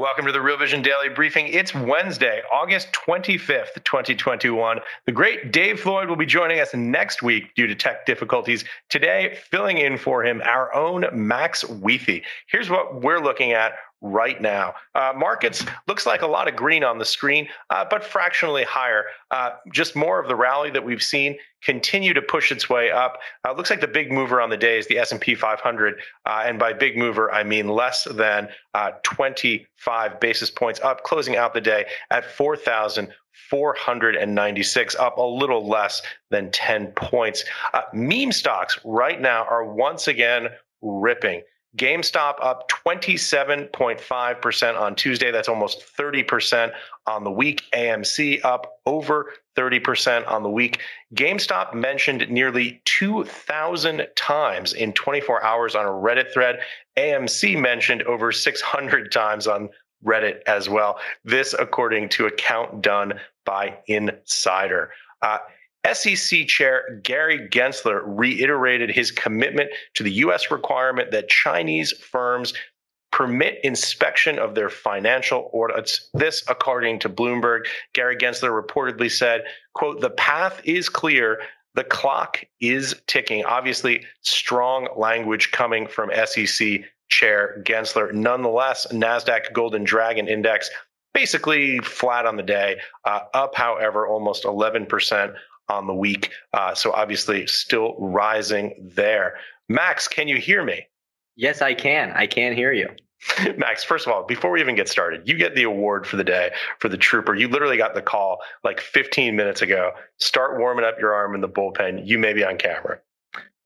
Welcome 0.00 0.24
to 0.24 0.32
the 0.32 0.40
Real 0.40 0.56
Vision 0.56 0.80
Daily 0.80 1.10
Briefing. 1.10 1.48
It's 1.48 1.74
Wednesday, 1.74 2.40
August 2.50 2.90
25th, 2.92 3.84
2021. 3.84 4.80
The 5.04 5.12
great 5.12 5.52
Dave 5.52 5.78
Floyd 5.78 6.08
will 6.08 6.16
be 6.16 6.24
joining 6.24 6.58
us 6.58 6.72
next 6.72 7.22
week 7.22 7.54
due 7.54 7.66
to 7.66 7.74
tech 7.74 8.06
difficulties. 8.06 8.64
Today, 8.88 9.36
filling 9.50 9.76
in 9.76 9.98
for 9.98 10.24
him, 10.24 10.40
our 10.42 10.74
own 10.74 11.04
Max 11.12 11.64
Wiethe. 11.64 12.22
Here's 12.46 12.70
what 12.70 13.02
we're 13.02 13.20
looking 13.20 13.52
at 13.52 13.74
right 14.00 14.40
now. 14.40 14.74
Uh, 14.94 15.12
markets 15.16 15.64
looks 15.86 16.06
like 16.06 16.22
a 16.22 16.26
lot 16.26 16.48
of 16.48 16.56
green 16.56 16.82
on 16.82 16.98
the 16.98 17.04
screen, 17.04 17.48
uh, 17.70 17.84
but 17.88 18.02
fractionally 18.02 18.64
higher. 18.64 19.04
Uh, 19.30 19.50
just 19.72 19.94
more 19.94 20.20
of 20.20 20.28
the 20.28 20.34
rally 20.34 20.70
that 20.70 20.84
we've 20.84 21.02
seen 21.02 21.36
continue 21.62 22.14
to 22.14 22.22
push 22.22 22.50
its 22.50 22.70
way 22.70 22.90
up. 22.90 23.18
Uh, 23.46 23.52
looks 23.52 23.68
like 23.68 23.80
the 23.80 23.88
big 23.88 24.10
mover 24.10 24.40
on 24.40 24.48
the 24.48 24.56
day 24.56 24.78
is 24.78 24.86
the 24.86 24.98
S&P 24.98 25.34
500, 25.34 26.00
uh, 26.24 26.42
and 26.44 26.58
by 26.58 26.72
big 26.72 26.96
mover 26.96 27.30
I 27.30 27.44
mean 27.44 27.68
less 27.68 28.04
than 28.04 28.48
uh, 28.74 28.92
25 29.02 30.20
basis 30.20 30.50
points 30.50 30.80
up, 30.80 31.04
closing 31.04 31.36
out 31.36 31.54
the 31.54 31.60
day 31.60 31.86
at 32.10 32.24
4,000. 32.24 33.08
496 33.48 34.94
up 34.96 35.16
a 35.16 35.22
little 35.22 35.66
less 35.66 36.02
than 36.30 36.50
10 36.52 36.88
points. 36.88 37.44
meme 37.92 38.30
stocks 38.30 38.78
right 38.84 39.20
now 39.20 39.44
are 39.44 39.64
once 39.64 40.06
again 40.06 40.48
ripping. 40.82 41.42
GameStop 41.76 42.34
up 42.42 42.68
27.5% 42.68 44.80
on 44.80 44.96
Tuesday. 44.96 45.30
That's 45.30 45.48
almost 45.48 45.84
30% 45.96 46.72
on 47.06 47.22
the 47.22 47.30
week. 47.30 47.62
AMC 47.72 48.44
up 48.44 48.80
over 48.86 49.34
30% 49.56 50.28
on 50.28 50.42
the 50.42 50.50
week. 50.50 50.80
GameStop 51.14 51.72
mentioned 51.74 52.28
nearly 52.28 52.82
2,000 52.86 54.08
times 54.16 54.72
in 54.72 54.92
24 54.92 55.44
hours 55.44 55.76
on 55.76 55.86
a 55.86 55.90
Reddit 55.90 56.32
thread. 56.32 56.58
AMC 56.98 57.60
mentioned 57.60 58.02
over 58.02 58.32
600 58.32 59.12
times 59.12 59.46
on 59.46 59.68
Reddit 60.04 60.40
as 60.46 60.68
well. 60.68 60.98
This, 61.24 61.54
according 61.58 62.10
to 62.10 62.26
a 62.26 62.30
count 62.32 62.82
done 62.82 63.14
by 63.44 63.78
Insider. 63.86 64.90
Uh, 65.22 65.38
SEC 65.90 66.46
Chair 66.46 67.00
Gary 67.02 67.48
Gensler 67.48 68.02
reiterated 68.04 68.90
his 68.90 69.10
commitment 69.10 69.70
to 69.94 70.02
the 70.02 70.12
U.S. 70.12 70.50
requirement 70.50 71.10
that 71.10 71.28
Chinese 71.28 71.92
firms 71.92 72.52
permit 73.10 73.58
inspection 73.64 74.38
of 74.38 74.54
their 74.54 74.68
financial 74.68 75.50
audits. 75.52 76.08
This, 76.14 76.44
according 76.48 77.00
to 77.00 77.08
Bloomberg, 77.08 77.62
Gary 77.92 78.16
Gensler 78.16 78.50
reportedly 78.50 79.10
said, 79.10 79.42
quote, 79.74 80.00
the 80.00 80.10
path 80.10 80.60
is 80.64 80.88
clear. 80.88 81.40
The 81.74 81.84
clock 81.84 82.44
is 82.60 83.00
ticking. 83.06 83.44
Obviously, 83.44 84.04
strong 84.22 84.88
language 84.96 85.50
coming 85.50 85.86
from 85.86 86.10
SEC 86.24 86.82
Chair 87.08 87.62
Gensler. 87.66 88.12
Nonetheless, 88.12 88.86
NASDAQ 88.92 89.52
Golden 89.52 89.84
Dragon 89.84 90.28
Index 90.28 90.70
basically 91.12 91.78
flat 91.80 92.26
on 92.26 92.36
the 92.36 92.42
day, 92.42 92.80
uh, 93.04 93.20
up, 93.34 93.54
however, 93.54 94.06
almost 94.06 94.44
11% 94.44 95.34
on 95.70 95.86
the 95.86 95.94
week. 95.94 96.30
Uh, 96.52 96.74
so 96.74 96.92
obviously 96.92 97.46
still 97.46 97.96
rising 97.98 98.90
there. 98.94 99.36
Max, 99.68 100.08
can 100.08 100.28
you 100.28 100.36
hear 100.36 100.64
me? 100.64 100.86
Yes, 101.36 101.62
I 101.62 101.74
can. 101.74 102.12
I 102.12 102.26
can 102.26 102.54
hear 102.54 102.72
you. 102.72 102.88
Max, 103.56 103.84
first 103.84 104.06
of 104.06 104.12
all, 104.12 104.24
before 104.24 104.50
we 104.50 104.60
even 104.60 104.74
get 104.74 104.88
started, 104.88 105.28
you 105.28 105.36
get 105.36 105.54
the 105.54 105.62
award 105.64 106.06
for 106.06 106.16
the 106.16 106.24
day 106.24 106.50
for 106.78 106.88
the 106.88 106.96
trooper. 106.96 107.34
You 107.34 107.48
literally 107.48 107.76
got 107.76 107.94
the 107.94 108.02
call 108.02 108.38
like 108.64 108.80
15 108.80 109.36
minutes 109.36 109.62
ago. 109.62 109.92
Start 110.18 110.58
warming 110.58 110.84
up 110.84 110.98
your 110.98 111.14
arm 111.14 111.34
in 111.34 111.40
the 111.40 111.48
bullpen. 111.48 112.06
You 112.06 112.18
may 112.18 112.32
be 112.32 112.44
on 112.44 112.56
camera. 112.56 112.98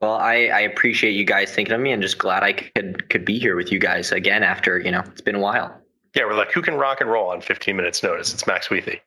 Well, 0.00 0.15
I, 0.15 0.47
I 0.47 0.60
appreciate 0.60 1.12
you 1.12 1.25
guys 1.25 1.53
thinking 1.53 1.75
of 1.75 1.81
me 1.81 1.92
and 1.92 2.03
just 2.03 2.19
glad 2.19 2.42
I 2.42 2.53
could 2.53 3.09
could 3.09 3.25
be 3.25 3.38
here 3.38 3.56
with 3.56 3.72
you 3.72 3.78
guys 3.78 4.12
again 4.12 4.42
after, 4.42 4.78
you 4.78 4.91
know, 4.91 5.00
it's 5.06 5.22
been 5.22 5.36
a 5.36 5.41
while. 5.41 5.81
Yeah, 6.15 6.26
we're 6.26 6.34
like, 6.34 6.53
who 6.53 6.62
can 6.62 6.75
rock 6.75 7.00
and 7.00 7.10
roll 7.10 7.31
on 7.31 7.41
15 7.41 7.75
minutes 7.75 8.03
notice? 8.03 8.34
It's 8.34 8.47
Max 8.47 8.69
Wiethe. 8.69 9.00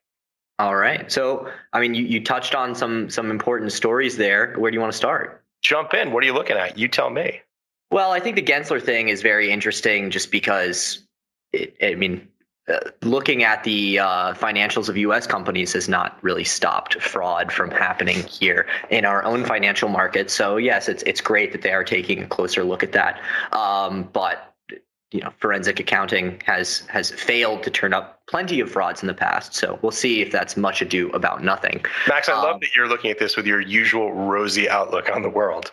All 0.60 0.76
right. 0.76 1.12
So, 1.12 1.52
I 1.74 1.80
mean, 1.80 1.94
you, 1.94 2.04
you 2.04 2.24
touched 2.24 2.56
on 2.56 2.74
some 2.74 3.10
some 3.10 3.30
important 3.30 3.72
stories 3.72 4.18
there. 4.18 4.54
Where 4.54 4.72
do 4.72 4.76
you 4.76 4.82
want 4.82 4.92
to 4.92 4.98
start? 4.98 5.44
Jump 5.62 5.94
in. 5.94 6.12
What 6.12 6.24
are 6.24 6.26
you 6.26 6.34
looking 6.34 6.58
at? 6.58 6.78
You 6.78 6.88
tell 6.88 7.10
me. 7.10 7.42
Well, 7.92 8.12
I 8.12 8.20
think 8.20 8.36
the 8.36 8.42
Gensler 8.42 8.82
thing 8.82 9.10
is 9.10 9.22
very 9.22 9.52
interesting 9.52 10.10
just 10.10 10.30
because, 10.30 11.08
it, 11.54 11.76
I 11.82 11.96
mean, 11.96 12.28
uh, 12.68 12.80
looking 13.02 13.44
at 13.44 13.64
the 13.64 14.00
uh, 14.00 14.34
financials 14.34 14.90
of 14.90 14.98
U.S. 14.98 15.26
companies 15.26 15.72
has 15.72 15.88
not 15.88 16.18
really 16.22 16.44
stopped 16.44 17.02
fraud 17.02 17.52
from 17.52 17.72
happening 17.72 18.24
here 18.24 18.68
in 18.90 19.06
our 19.06 19.24
own 19.24 19.46
financial 19.46 19.88
markets. 19.88 20.34
So 20.34 20.58
yes, 20.58 20.90
it's 20.90 21.04
it's 21.04 21.22
great 21.22 21.54
that 21.54 21.62
they 21.62 21.72
are 21.72 21.86
taking 21.86 22.24
a 22.24 22.28
closer 22.28 22.64
look 22.64 22.84
at 22.84 22.92
that. 22.92 23.22
Um, 23.54 24.10
but 24.12 24.47
you 25.12 25.22
know 25.22 25.32
forensic 25.40 25.80
accounting 25.80 26.42
has 26.46 26.80
has 26.88 27.12
failed 27.12 27.64
to 27.64 27.70
turn 27.70 27.94
up 27.94 28.22
plenty 28.28 28.60
of 28.60 28.70
frauds 28.70 29.02
in 29.02 29.08
the 29.08 29.14
past. 29.14 29.56
So 29.56 29.80
we'll 29.82 29.92
see 29.92 30.22
if 30.22 30.32
that's 30.32 30.58
much 30.58 30.82
ado 30.82 31.10
about 31.12 31.44
nothing. 31.44 31.84
Max 32.08 32.28
i 32.28 32.34
um, 32.34 32.44
love 32.44 32.60
that 32.62 32.76
you're 32.76 32.90
looking 32.90 33.12
at 33.12 33.20
this 33.20 33.38
with 33.38 33.48
your 33.48 33.62
usual 33.62 34.12
rosy 34.12 34.70
outlook 34.70 35.10
on 35.14 35.22
the 35.22 35.30
world. 35.30 35.72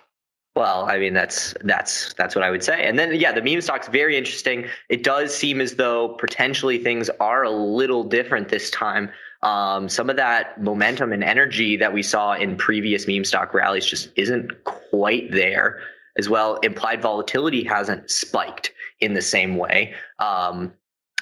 Well 0.55 0.85
i 0.85 0.99
mean 0.99 1.15
that's 1.15 1.55
that's 1.63 2.15
that's 2.15 2.35
what 2.35 2.45
i 2.45 2.51
would 2.51 2.63
say. 2.63 2.87
And 2.87 2.99
then 2.99 3.15
yeah 3.15 3.33
the 3.33 3.43
meme 3.43 3.61
stock's 3.61 3.89
very 3.89 4.17
interesting. 4.17 4.67
It 4.89 5.03
does 5.03 5.35
seem 5.35 5.61
as 5.61 5.75
though 5.75 6.11
potentially 6.21 6.79
things 6.79 7.11
are 7.19 7.43
a 7.43 7.51
little 7.51 8.05
different 8.05 8.49
this 8.49 8.71
time. 8.71 9.11
Um, 9.43 9.91
some 9.91 10.09
of 10.09 10.17
that 10.17 10.63
momentum 10.63 11.13
and 11.13 11.23
energy 11.23 11.77
that 11.77 11.93
we 11.93 12.03
saw 12.03 12.33
in 12.33 12.57
previous 12.57 13.07
meme 13.07 13.25
stock 13.25 13.53
rallies 13.53 13.85
just 13.85 14.09
isn't 14.17 14.65
quite 14.65 15.31
there 15.33 15.81
as 16.17 16.29
well. 16.31 16.57
Implied 16.63 17.03
volatility 17.03 17.63
hasn't 17.65 18.11
spiked 18.11 18.73
in 19.05 19.15
the 19.15 19.23
same 19.23 19.57
way. 19.57 19.95
Um, 20.19 20.73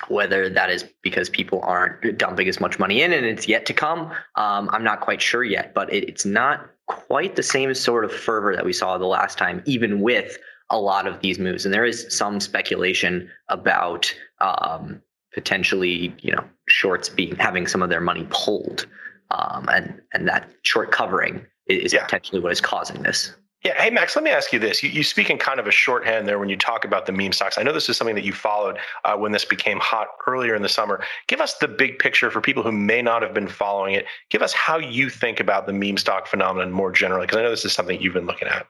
whether 0.09 0.49
that 0.49 0.71
is 0.71 0.85
because 1.03 1.29
people 1.31 1.61
aren't 1.63 2.19
dumping 2.19 2.49
as 2.49 2.61
much 2.61 2.79
money 2.79 3.03
in 3.03 3.13
and 3.13 3.25
it's 3.25 3.47
yet 3.47 3.67
to 3.67 3.73
come, 3.73 4.11
um, 4.35 4.69
I'm 4.73 4.83
not 4.83 5.01
quite 5.01 5.23
sure 5.23 5.45
yet. 5.45 5.75
But 5.75 5.93
it, 5.93 6.09
it's 6.09 6.25
not 6.25 6.69
quite 6.87 7.37
the 7.37 7.43
same 7.43 7.73
sort 7.75 8.05
of 8.05 8.13
fervor 8.13 8.57
that 8.57 8.65
we 8.65 8.73
saw 8.73 8.99
the 8.99 9.07
last 9.07 9.39
time, 9.39 9.63
even 9.65 10.01
with 10.01 10.39
a 10.71 10.79
lot 10.79 11.07
of 11.07 11.21
these 11.21 11.39
moves. 11.39 11.65
And 11.65 11.73
there 11.73 11.85
is 11.85 12.07
some 12.09 12.41
speculation 12.41 13.31
about 13.49 14.13
um, 14.41 15.01
potentially, 15.33 16.15
you 16.21 16.33
know, 16.33 16.45
shorts 16.69 17.09
being 17.09 17.37
having 17.37 17.67
some 17.67 17.83
of 17.83 17.91
their 17.91 18.01
money 18.01 18.27
pulled, 18.31 18.87
um, 19.31 19.69
and 19.69 20.01
and 20.13 20.27
that 20.29 20.51
short 20.63 20.91
covering 20.91 21.47
is 21.67 21.93
yeah. 21.93 22.05
potentially 22.05 22.41
what 22.41 22.53
is 22.53 22.61
causing 22.61 23.03
this. 23.03 23.35
Yeah. 23.65 23.81
Hey, 23.81 23.91
Max, 23.91 24.17
let 24.17 24.25
me 24.25 24.31
ask 24.31 24.53
you 24.53 24.59
this. 24.59 24.83
You, 24.83 24.91
you, 24.91 25.05
speak 25.05 25.31
in 25.31 25.39
kind 25.39 25.61
of 25.61 25.69
a 25.69 25.71
shorthand 25.71 26.27
there 26.27 26.41
when 26.41 26.49
you 26.49 26.57
talk 26.57 26.85
about 26.85 27.07
the 27.07 27.13
meme 27.13 27.33
stocks. 27.33 27.59
I 27.59 27.63
know 27.63 27.73
this 27.73 27.89
is 27.89 27.97
something 27.97 28.17
that 28.17 28.25
you 28.25 28.33
followed 28.33 28.79
uh, 29.05 29.17
when 29.17 29.31
this 29.31 29.45
became 29.45 29.79
hot 29.79 30.09
earlier 30.27 30.57
in 30.57 30.63
the 30.63 30.69
summer. 30.69 31.05
Give 31.29 31.41
us 31.41 31.55
the 31.59 31.69
big 31.69 32.01
picture 32.01 32.29
for 32.29 32.41
people 32.41 32.65
who 32.65 32.73
may 32.73 33.03
not 33.03 33.23
have 33.23 33.33
been 33.33 33.47
following 33.47 33.95
it. 33.95 34.07
Give 34.31 34.43
us 34.43 34.53
how 34.53 34.79
you 34.79 35.09
think 35.09 35.39
about 35.39 35.67
the 35.67 35.73
meme 35.73 35.97
stock 35.97 36.27
phenomenon 36.27 36.73
more 36.73 36.91
generally, 36.91 37.27
because 37.27 37.39
I 37.39 37.43
know 37.43 37.51
this 37.51 37.65
is 37.65 37.73
something 37.73 38.01
you've 38.01 38.15
been 38.15 38.27
looking 38.27 38.49
at. 38.49 38.67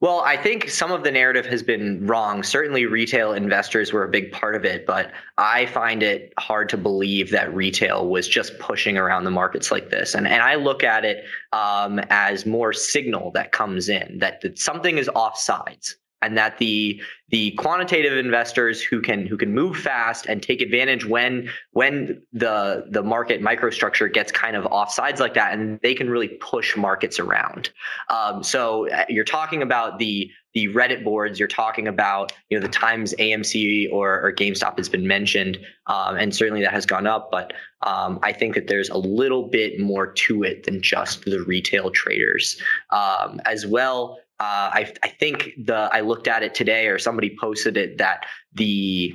Well, 0.00 0.20
I 0.20 0.36
think 0.36 0.70
some 0.70 0.92
of 0.92 1.02
the 1.02 1.10
narrative 1.10 1.44
has 1.46 1.60
been 1.60 2.06
wrong. 2.06 2.44
Certainly, 2.44 2.86
retail 2.86 3.32
investors 3.32 3.92
were 3.92 4.04
a 4.04 4.08
big 4.08 4.30
part 4.30 4.54
of 4.54 4.64
it, 4.64 4.86
but 4.86 5.10
I 5.38 5.66
find 5.66 6.04
it 6.04 6.32
hard 6.38 6.68
to 6.68 6.76
believe 6.76 7.32
that 7.32 7.52
retail 7.52 8.06
was 8.06 8.28
just 8.28 8.56
pushing 8.60 8.96
around 8.96 9.24
the 9.24 9.32
markets 9.32 9.72
like 9.72 9.90
this. 9.90 10.14
And 10.14 10.28
and 10.28 10.40
I 10.40 10.54
look 10.54 10.84
at 10.84 11.04
it 11.04 11.24
um, 11.52 11.98
as 12.10 12.46
more 12.46 12.72
signal 12.72 13.32
that 13.32 13.50
comes 13.50 13.88
in 13.88 14.18
that, 14.18 14.40
that 14.42 14.56
something 14.60 14.98
is 14.98 15.08
offsides. 15.08 15.94
And 16.22 16.36
that 16.36 16.58
the 16.58 17.00
the 17.30 17.50
quantitative 17.52 18.16
investors 18.16 18.82
who 18.82 19.00
can 19.00 19.26
who 19.26 19.36
can 19.36 19.54
move 19.54 19.76
fast 19.76 20.26
and 20.26 20.42
take 20.42 20.60
advantage 20.60 21.04
when 21.04 21.48
when 21.72 22.20
the 22.32 22.86
the 22.90 23.02
market 23.02 23.40
microstructure 23.40 24.12
gets 24.12 24.32
kind 24.32 24.56
of 24.56 24.64
offsides 24.64 25.20
like 25.20 25.34
that 25.34 25.52
and 25.52 25.78
they 25.82 25.94
can 25.94 26.08
really 26.10 26.28
push 26.40 26.76
markets 26.76 27.18
around. 27.18 27.70
Um, 28.08 28.42
so 28.42 28.90
uh, 28.90 29.04
you're 29.08 29.24
talking 29.24 29.62
about 29.62 29.98
the 29.98 30.30
the 30.54 30.68
reddit 30.68 31.04
boards 31.04 31.38
you're 31.38 31.46
talking 31.46 31.86
about 31.86 32.32
you 32.48 32.58
know 32.58 32.66
the 32.66 32.72
times 32.72 33.14
amc 33.18 33.92
or, 33.92 34.20
or 34.22 34.32
gamestop 34.32 34.78
has 34.78 34.88
been 34.88 35.06
mentioned 35.06 35.58
um, 35.88 36.16
and 36.16 36.34
certainly 36.34 36.62
that 36.62 36.72
has 36.72 36.86
gone 36.86 37.06
up 37.06 37.30
but 37.30 37.52
um, 37.82 38.18
i 38.22 38.32
think 38.32 38.54
that 38.54 38.66
there's 38.66 38.88
a 38.88 38.96
little 38.96 39.46
bit 39.48 39.78
more 39.78 40.10
to 40.10 40.42
it 40.42 40.64
than 40.64 40.80
just 40.80 41.22
the 41.26 41.42
retail 41.42 41.90
traders. 41.90 42.60
Um, 42.90 43.40
as 43.44 43.66
well 43.66 44.18
uh, 44.40 44.70
I, 44.72 44.92
I 45.02 45.08
think 45.08 45.50
the 45.64 45.90
I 45.92 46.00
looked 46.00 46.28
at 46.28 46.42
it 46.42 46.54
today, 46.54 46.86
or 46.86 46.98
somebody 46.98 47.36
posted 47.40 47.76
it 47.76 47.98
that 47.98 48.24
the 48.54 49.14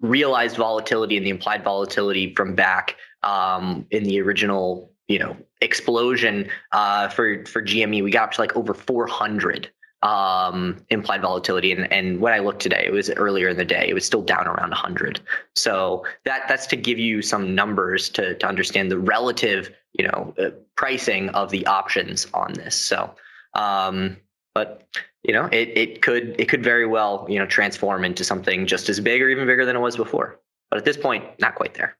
realized 0.00 0.56
volatility 0.56 1.16
and 1.16 1.26
the 1.26 1.30
implied 1.30 1.62
volatility 1.64 2.34
from 2.34 2.54
back 2.54 2.96
um, 3.22 3.86
in 3.90 4.04
the 4.04 4.20
original, 4.20 4.92
you 5.08 5.18
know, 5.18 5.36
explosion 5.60 6.48
uh, 6.72 7.08
for 7.08 7.44
for 7.46 7.62
GME, 7.62 8.02
we 8.02 8.10
got 8.10 8.24
up 8.24 8.32
to 8.32 8.40
like 8.40 8.56
over 8.56 8.72
400 8.72 9.70
um, 10.02 10.84
implied 10.90 11.22
volatility. 11.22 11.70
And, 11.70 11.92
and 11.92 12.20
when 12.20 12.32
I 12.32 12.40
looked 12.40 12.60
today, 12.60 12.84
it 12.86 12.92
was 12.92 13.10
earlier 13.10 13.48
in 13.48 13.56
the 13.56 13.64
day, 13.64 13.86
it 13.88 13.94
was 13.94 14.04
still 14.04 14.22
down 14.22 14.48
around 14.48 14.70
100. 14.70 15.20
So 15.54 16.04
that 16.24 16.42
that's 16.48 16.66
to 16.68 16.76
give 16.76 16.98
you 16.98 17.22
some 17.22 17.54
numbers 17.54 18.08
to 18.10 18.34
to 18.36 18.46
understand 18.46 18.90
the 18.90 18.98
relative, 18.98 19.70
you 19.92 20.06
know, 20.06 20.34
uh, 20.38 20.50
pricing 20.76 21.28
of 21.30 21.50
the 21.50 21.66
options 21.66 22.26
on 22.34 22.54
this. 22.54 22.74
So 22.74 23.14
um, 23.54 24.16
but 24.54 24.86
you 25.22 25.32
know, 25.32 25.46
it 25.52 25.76
it 25.76 26.02
could 26.02 26.34
it 26.38 26.48
could 26.48 26.62
very 26.62 26.86
well 26.86 27.26
you 27.28 27.38
know 27.38 27.46
transform 27.46 28.04
into 28.04 28.24
something 28.24 28.66
just 28.66 28.88
as 28.88 29.00
big 29.00 29.22
or 29.22 29.28
even 29.28 29.46
bigger 29.46 29.64
than 29.64 29.76
it 29.76 29.80
was 29.80 29.96
before. 29.96 30.40
But 30.70 30.78
at 30.78 30.84
this 30.84 30.96
point, 30.96 31.24
not 31.38 31.54
quite 31.54 31.74
there. 31.74 31.96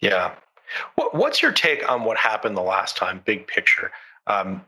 Yeah. 0.00 0.34
What, 0.96 1.14
what's 1.14 1.42
your 1.42 1.52
take 1.52 1.88
on 1.88 2.04
what 2.04 2.16
happened 2.16 2.56
the 2.56 2.62
last 2.62 2.96
time, 2.96 3.22
big 3.24 3.46
picture? 3.46 3.92
Um, 4.26 4.64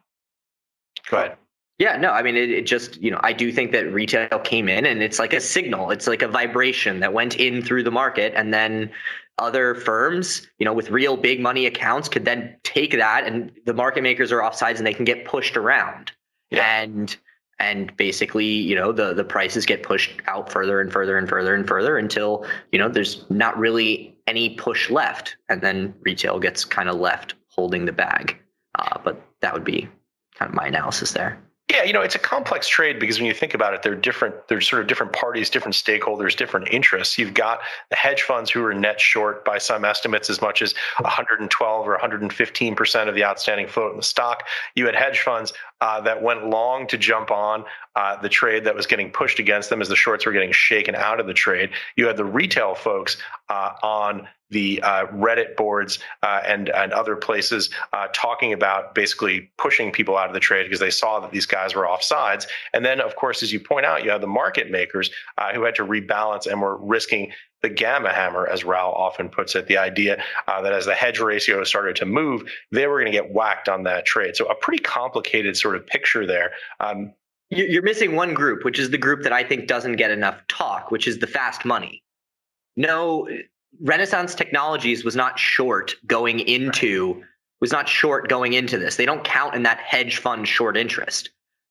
go 1.11 1.17
ahead. 1.17 1.37
Yeah, 1.79 1.97
no, 1.97 2.11
I 2.11 2.23
mean, 2.23 2.37
it, 2.37 2.51
it, 2.51 2.67
just, 2.67 2.97
you 3.03 3.11
know, 3.11 3.21
I 3.23 3.35
do 3.35 3.53
think 3.53 3.73
that 3.73 3.93
retail 3.93 4.39
came 4.45 4.69
in 4.69 4.87
and 4.87 5.03
it's 5.03 5.19
like 5.19 5.35
a 5.35 5.41
signal, 5.41 5.91
it's 5.91 6.07
like 6.07 6.23
a 6.23 6.29
vibration 6.29 7.01
that 7.01 7.13
went 7.13 7.37
in 7.37 7.63
through 7.63 7.83
the 7.83 7.91
market. 7.91 8.33
And 8.35 8.55
then 8.55 8.91
other 9.39 9.75
firms, 9.75 10.47
you 10.59 10.65
know, 10.65 10.73
with 10.73 10.91
real 10.91 11.17
big 11.17 11.41
money 11.41 11.67
accounts 11.67 12.09
could 12.09 12.25
then 12.25 12.57
take 12.63 12.93
that 12.93 13.25
and 13.25 13.53
the 13.67 13.75
market 13.75 14.03
makers 14.03 14.33
are 14.33 14.41
offsides 14.41 14.79
and 14.79 14.87
they 14.87 14.95
can 14.95 15.05
get 15.05 15.25
pushed 15.25 15.57
around. 15.57 16.13
Yeah. 16.51 16.83
and 16.83 17.17
and 17.59 17.97
basically 17.97 18.45
you 18.45 18.75
know 18.77 18.93
the 18.93 19.15
the 19.15 19.25
prices 19.25 19.67
get 19.67 19.83
pushed 19.83 20.13
out 20.27 20.53
further 20.53 20.81
and 20.81 20.93
further 20.93 21.19
and 21.19 21.29
further 21.29 21.55
and 21.57 21.67
further 21.67 21.99
until 21.99 22.47
you 22.71 22.79
know 22.79 22.89
there's 22.89 23.29
not 23.31 23.59
really 23.59 24.17
any 24.27 24.51
push 24.57 24.91
left. 24.91 25.37
And 25.49 25.61
then 25.61 25.95
retail 26.03 26.39
gets 26.39 26.65
kind 26.65 26.89
of 26.89 26.97
left 26.97 27.35
holding 27.49 27.85
the 27.85 27.93
bag. 27.93 28.39
Uh, 28.79 28.99
but 29.03 29.21
that 29.41 29.55
would 29.55 29.65
be 29.65 29.89
kind 30.35 30.49
of 30.49 30.55
my 30.55 30.67
analysis 30.67 31.13
there 31.13 31.41
yeah, 31.69 31.83
you 31.83 31.93
know, 31.93 32.01
it's 32.01 32.15
a 32.15 32.21
complex 32.21 32.69
trade 32.69 33.01
because 33.01 33.19
when 33.19 33.27
you 33.27 33.35
think 33.35 33.53
about 33.53 33.75
it, 33.75 33.83
they're 33.83 33.97
different, 33.97 34.37
there's 34.47 34.69
sort 34.69 34.83
of 34.83 34.87
different 34.87 35.13
parties, 35.13 35.51
different 35.51 35.75
stakeholders, 35.75 36.37
different 36.37 36.69
interests. 36.71 37.19
You've 37.19 37.35
got 37.35 37.59
the 37.91 37.97
hedge 37.97 38.23
funds 38.23 38.53
who 38.53 38.65
are 38.65 38.73
net 38.73 39.01
short 39.01 39.45
by 39.45 39.59
some 39.59 39.85
estimates 39.85 40.31
as 40.31 40.41
much 40.41 40.63
as 40.63 40.75
112 41.01 41.89
or 41.89 41.99
115% 41.99 43.09
of 43.09 43.15
the 43.17 43.25
outstanding 43.25 43.67
float 43.67 43.91
in 43.91 43.97
the 43.97 44.03
stock. 44.05 44.45
You 44.77 44.87
had 44.87 44.95
hedge 44.95 45.21
funds 45.21 45.53
uh, 45.81 46.01
that 46.03 46.23
went 46.23 46.47
long 46.47 46.87
to 46.87 46.97
jump 46.97 47.33
on 47.33 47.65
uh, 47.97 48.21
the 48.23 48.29
trade 48.29 48.63
that 48.65 48.77
was 48.77 48.87
getting 48.87 49.11
pushed 49.11 49.41
against 49.41 49.69
them 49.69 49.83
as 49.83 49.89
the 49.89 49.97
shorts 49.97 50.25
were 50.25 50.33
getting 50.33 50.53
shaken 50.53 50.95
out 50.95 51.19
of 51.19 51.27
the 51.27 51.35
trade. 51.35 51.71
You 51.97 52.07
had 52.07 52.17
the 52.17 52.25
retail 52.25 52.77
folks 52.77 53.17
uh, 53.49 53.73
on 53.83 54.29
the 54.51 54.81
uh, 54.83 55.07
Reddit 55.07 55.57
boards 55.57 55.99
uh, 56.23 56.41
and 56.47 56.69
and 56.71 56.93
other 56.93 57.17
places 57.17 57.71
uh, 57.93 58.09
talking 58.13 58.53
about 58.53 58.95
basically 58.95 59.51
pushing 59.59 59.91
people 59.91 60.17
out 60.17 60.29
of 60.29 60.35
the 60.35 60.41
trade 60.41 60.65
because 60.65 60.81
they 60.81 60.91
saw 60.91 61.21
that 61.21 61.33
these 61.33 61.47
guys 61.47 61.75
were 61.75 61.87
off 61.87 62.03
sides. 62.03 62.47
And 62.73 62.85
then, 62.85 63.01
of 63.01 63.17
course, 63.17 63.43
as 63.43 63.53
you 63.53 63.61
point 63.61 63.87
out, 63.87 64.05
you 64.05 64.11
have 64.11 64.21
the 64.21 64.27
market 64.27 64.71
makers 64.71 65.11
uh, 65.39 65.53
who 65.53 65.63
had 65.65 65.75
to 65.77 65.85
rebalance 65.85 66.47
and 66.47 66.61
were 66.61 66.77
risking 66.77 67.33
the 67.63 67.69
gamma 67.71 68.13
hammer, 68.13 68.47
as 68.47 68.65
Raoul 68.65 68.93
often 68.93 69.29
puts 69.29 69.55
it, 69.55 69.67
the 69.67 69.79
idea 69.79 70.23
uh, 70.47 70.61
that 70.63 70.73
as 70.73 70.85
the 70.85 70.95
hedge 70.95 71.19
ratio 71.19 71.65
started 71.65 71.97
to 71.97 72.07
move, 72.07 72.45
they 72.71 72.87
were 72.87 73.01
going 73.01 73.11
to 73.11 73.19
get 73.19 73.33
whacked 73.33 73.69
on 73.69 73.83
that 73.85 74.05
trade. 74.05 74.37
So 74.37 74.47
a 74.47 74.55
pretty 74.55 74.83
complicated 74.83 75.57
sort 75.57 75.75
of 75.75 75.87
picture 75.87 76.27
there. 76.27 76.53
Um, 76.81 77.13
you're 77.51 77.83
missing 77.83 78.15
one 78.15 78.35
group, 78.35 78.65
which 78.65 78.79
is 78.79 78.91
the 78.91 78.99
group 78.99 79.23
that 79.23 79.33
I 79.33 79.45
think 79.45 79.69
doesn't 79.69 79.97
get 79.97 80.11
enough 80.11 80.41
talk, 80.49 80.91
which 80.91 81.07
is 81.07 81.19
the 81.19 81.27
fast 81.27 81.65
money. 81.65 82.03
No, 82.77 83.29
Renaissance 83.81 84.35
Technologies 84.35 85.05
was 85.05 85.17
not 85.17 85.39
short 85.39 85.95
going 86.07 86.41
into 86.41 87.23
was 87.61 87.73
not 87.73 87.89
short 87.89 88.29
going 88.29 88.53
into 88.53 88.79
this. 88.79 88.97
They 88.97 89.07
don't 89.07 89.25
count 89.25 89.55
in 89.55 89.63
that 89.63 89.79
hedge 89.79 90.19
fund 90.19 90.47
short 90.47 90.77
interest. 90.77 91.31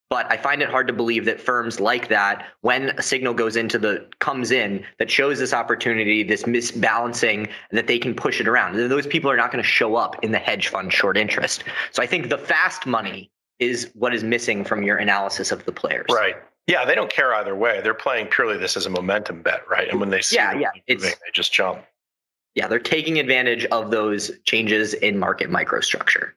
But 0.10 0.32
I 0.32 0.38
find 0.38 0.62
it 0.62 0.70
hard 0.70 0.88
to 0.88 0.94
believe 0.94 1.26
that 1.26 1.42
firms 1.42 1.80
like 1.80 2.10
that, 2.10 2.46
when 2.62 2.90
a 2.92 3.02
signal 3.02 3.34
goes 3.34 3.56
into 3.56 3.80
the 3.80 4.08
comes 4.20 4.52
in 4.52 4.86
that 5.00 5.10
shows 5.10 5.40
this 5.40 5.52
opportunity, 5.52 6.22
this 6.22 6.44
misbalancing, 6.44 7.50
that 7.72 7.88
they 7.88 7.98
can 7.98 8.14
push 8.14 8.40
it 8.40 8.48
around. 8.48 8.76
Those 8.76 9.08
people 9.08 9.32
are 9.32 9.38
not 9.38 9.52
going 9.52 9.64
to 9.64 9.68
show 9.68 9.96
up 9.96 10.24
in 10.24 10.32
the 10.32 10.38
hedge 10.38 10.68
fund 10.68 10.94
short 10.94 11.18
interest. 11.18 11.64
So 11.92 12.04
I 12.04 12.06
think 12.06 12.30
the 12.30 12.38
fast 12.38 12.86
money 12.86 13.32
is 13.58 13.90
what 13.96 14.14
is 14.14 14.24
missing 14.24 14.64
from 14.64 14.84
your 14.84 14.98
analysis 14.98 15.52
of 15.52 15.66
the 15.66 15.72
players. 15.72 16.06
Right. 16.12 16.36
Yeah, 16.68 16.86
they 16.86 16.96
don't 16.96 17.12
care 17.12 17.34
either 17.36 17.56
way. 17.56 17.82
They're 17.82 17.94
playing 17.94 18.28
purely 18.28 18.58
this 18.58 18.76
as 18.76 18.86
a 18.86 18.90
momentum 18.90 19.42
bet, 19.42 19.68
right? 19.70 19.88
And 19.90 20.00
when 20.00 20.10
they 20.10 20.22
see 20.22 20.38
yeah, 20.38 20.54
yeah, 20.54 20.70
moving, 20.90 21.10
they 21.10 21.32
just 21.34 21.54
jump. 21.54 21.86
Yeah, 22.56 22.68
they're 22.68 22.80
taking 22.80 23.20
advantage 23.20 23.66
of 23.66 23.92
those 23.92 24.32
changes 24.46 24.94
in 24.96 25.20
market 25.20 25.50
microstructure. 25.50 26.32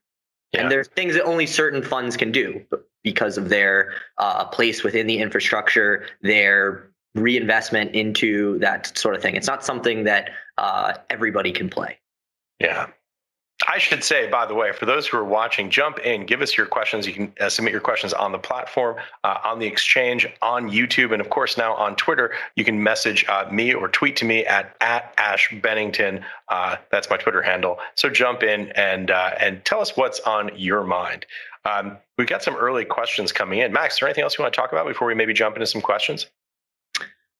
Yeah. 0.52 0.62
And 0.62 0.70
there's 0.70 0.88
things 0.88 1.14
that 1.14 1.24
only 1.24 1.46
certain 1.46 1.82
funds 1.82 2.16
can 2.16 2.32
do 2.32 2.64
because 3.02 3.38
of 3.38 3.48
their 3.48 3.92
uh, 4.18 4.44
place 4.46 4.82
within 4.82 5.06
the 5.06 5.18
infrastructure, 5.18 6.06
their 6.22 6.90
reinvestment 7.14 7.94
into 7.94 8.58
that 8.58 8.98
sort 8.98 9.14
of 9.14 9.22
thing. 9.22 9.36
It's 9.36 9.46
not 9.46 9.64
something 9.64 10.04
that 10.04 10.30
uh, 10.58 10.94
everybody 11.08 11.52
can 11.52 11.70
play. 11.70 11.98
Yeah. 12.60 12.88
I 13.66 13.78
should 13.78 14.04
say, 14.04 14.28
by 14.28 14.46
the 14.46 14.54
way, 14.54 14.70
for 14.72 14.86
those 14.86 15.08
who 15.08 15.16
are 15.16 15.24
watching, 15.24 15.68
jump 15.68 15.98
in, 15.98 16.26
give 16.26 16.42
us 16.42 16.56
your 16.56 16.66
questions. 16.66 17.08
You 17.08 17.12
can 17.12 17.32
uh, 17.40 17.48
submit 17.48 17.72
your 17.72 17.80
questions 17.80 18.12
on 18.12 18.30
the 18.30 18.38
platform, 18.38 18.96
uh, 19.24 19.38
on 19.44 19.58
the 19.58 19.66
exchange, 19.66 20.28
on 20.40 20.70
YouTube, 20.70 21.12
and 21.12 21.20
of 21.20 21.28
course 21.28 21.58
now 21.58 21.74
on 21.74 21.96
Twitter. 21.96 22.32
You 22.54 22.64
can 22.64 22.80
message 22.80 23.24
uh, 23.28 23.48
me 23.50 23.74
or 23.74 23.88
tweet 23.88 24.14
to 24.16 24.24
me 24.24 24.46
at 24.46 24.76
at 24.80 25.12
Ash 25.18 25.52
Bennington. 25.60 26.24
Uh, 26.48 26.76
that's 26.92 27.10
my 27.10 27.16
Twitter 27.16 27.42
handle. 27.42 27.78
So 27.96 28.08
jump 28.08 28.44
in 28.44 28.68
and 28.76 29.10
uh, 29.10 29.32
and 29.40 29.64
tell 29.64 29.80
us 29.80 29.96
what's 29.96 30.20
on 30.20 30.50
your 30.54 30.84
mind. 30.84 31.26
Um, 31.64 31.98
we've 32.16 32.28
got 32.28 32.44
some 32.44 32.54
early 32.54 32.84
questions 32.84 33.32
coming 33.32 33.58
in. 33.58 33.72
Max, 33.72 33.94
is 33.94 34.00
there 34.00 34.08
anything 34.08 34.22
else 34.22 34.38
you 34.38 34.42
want 34.42 34.54
to 34.54 34.60
talk 34.60 34.70
about 34.70 34.86
before 34.86 35.08
we 35.08 35.16
maybe 35.16 35.32
jump 35.32 35.56
into 35.56 35.66
some 35.66 35.82
questions? 35.82 36.26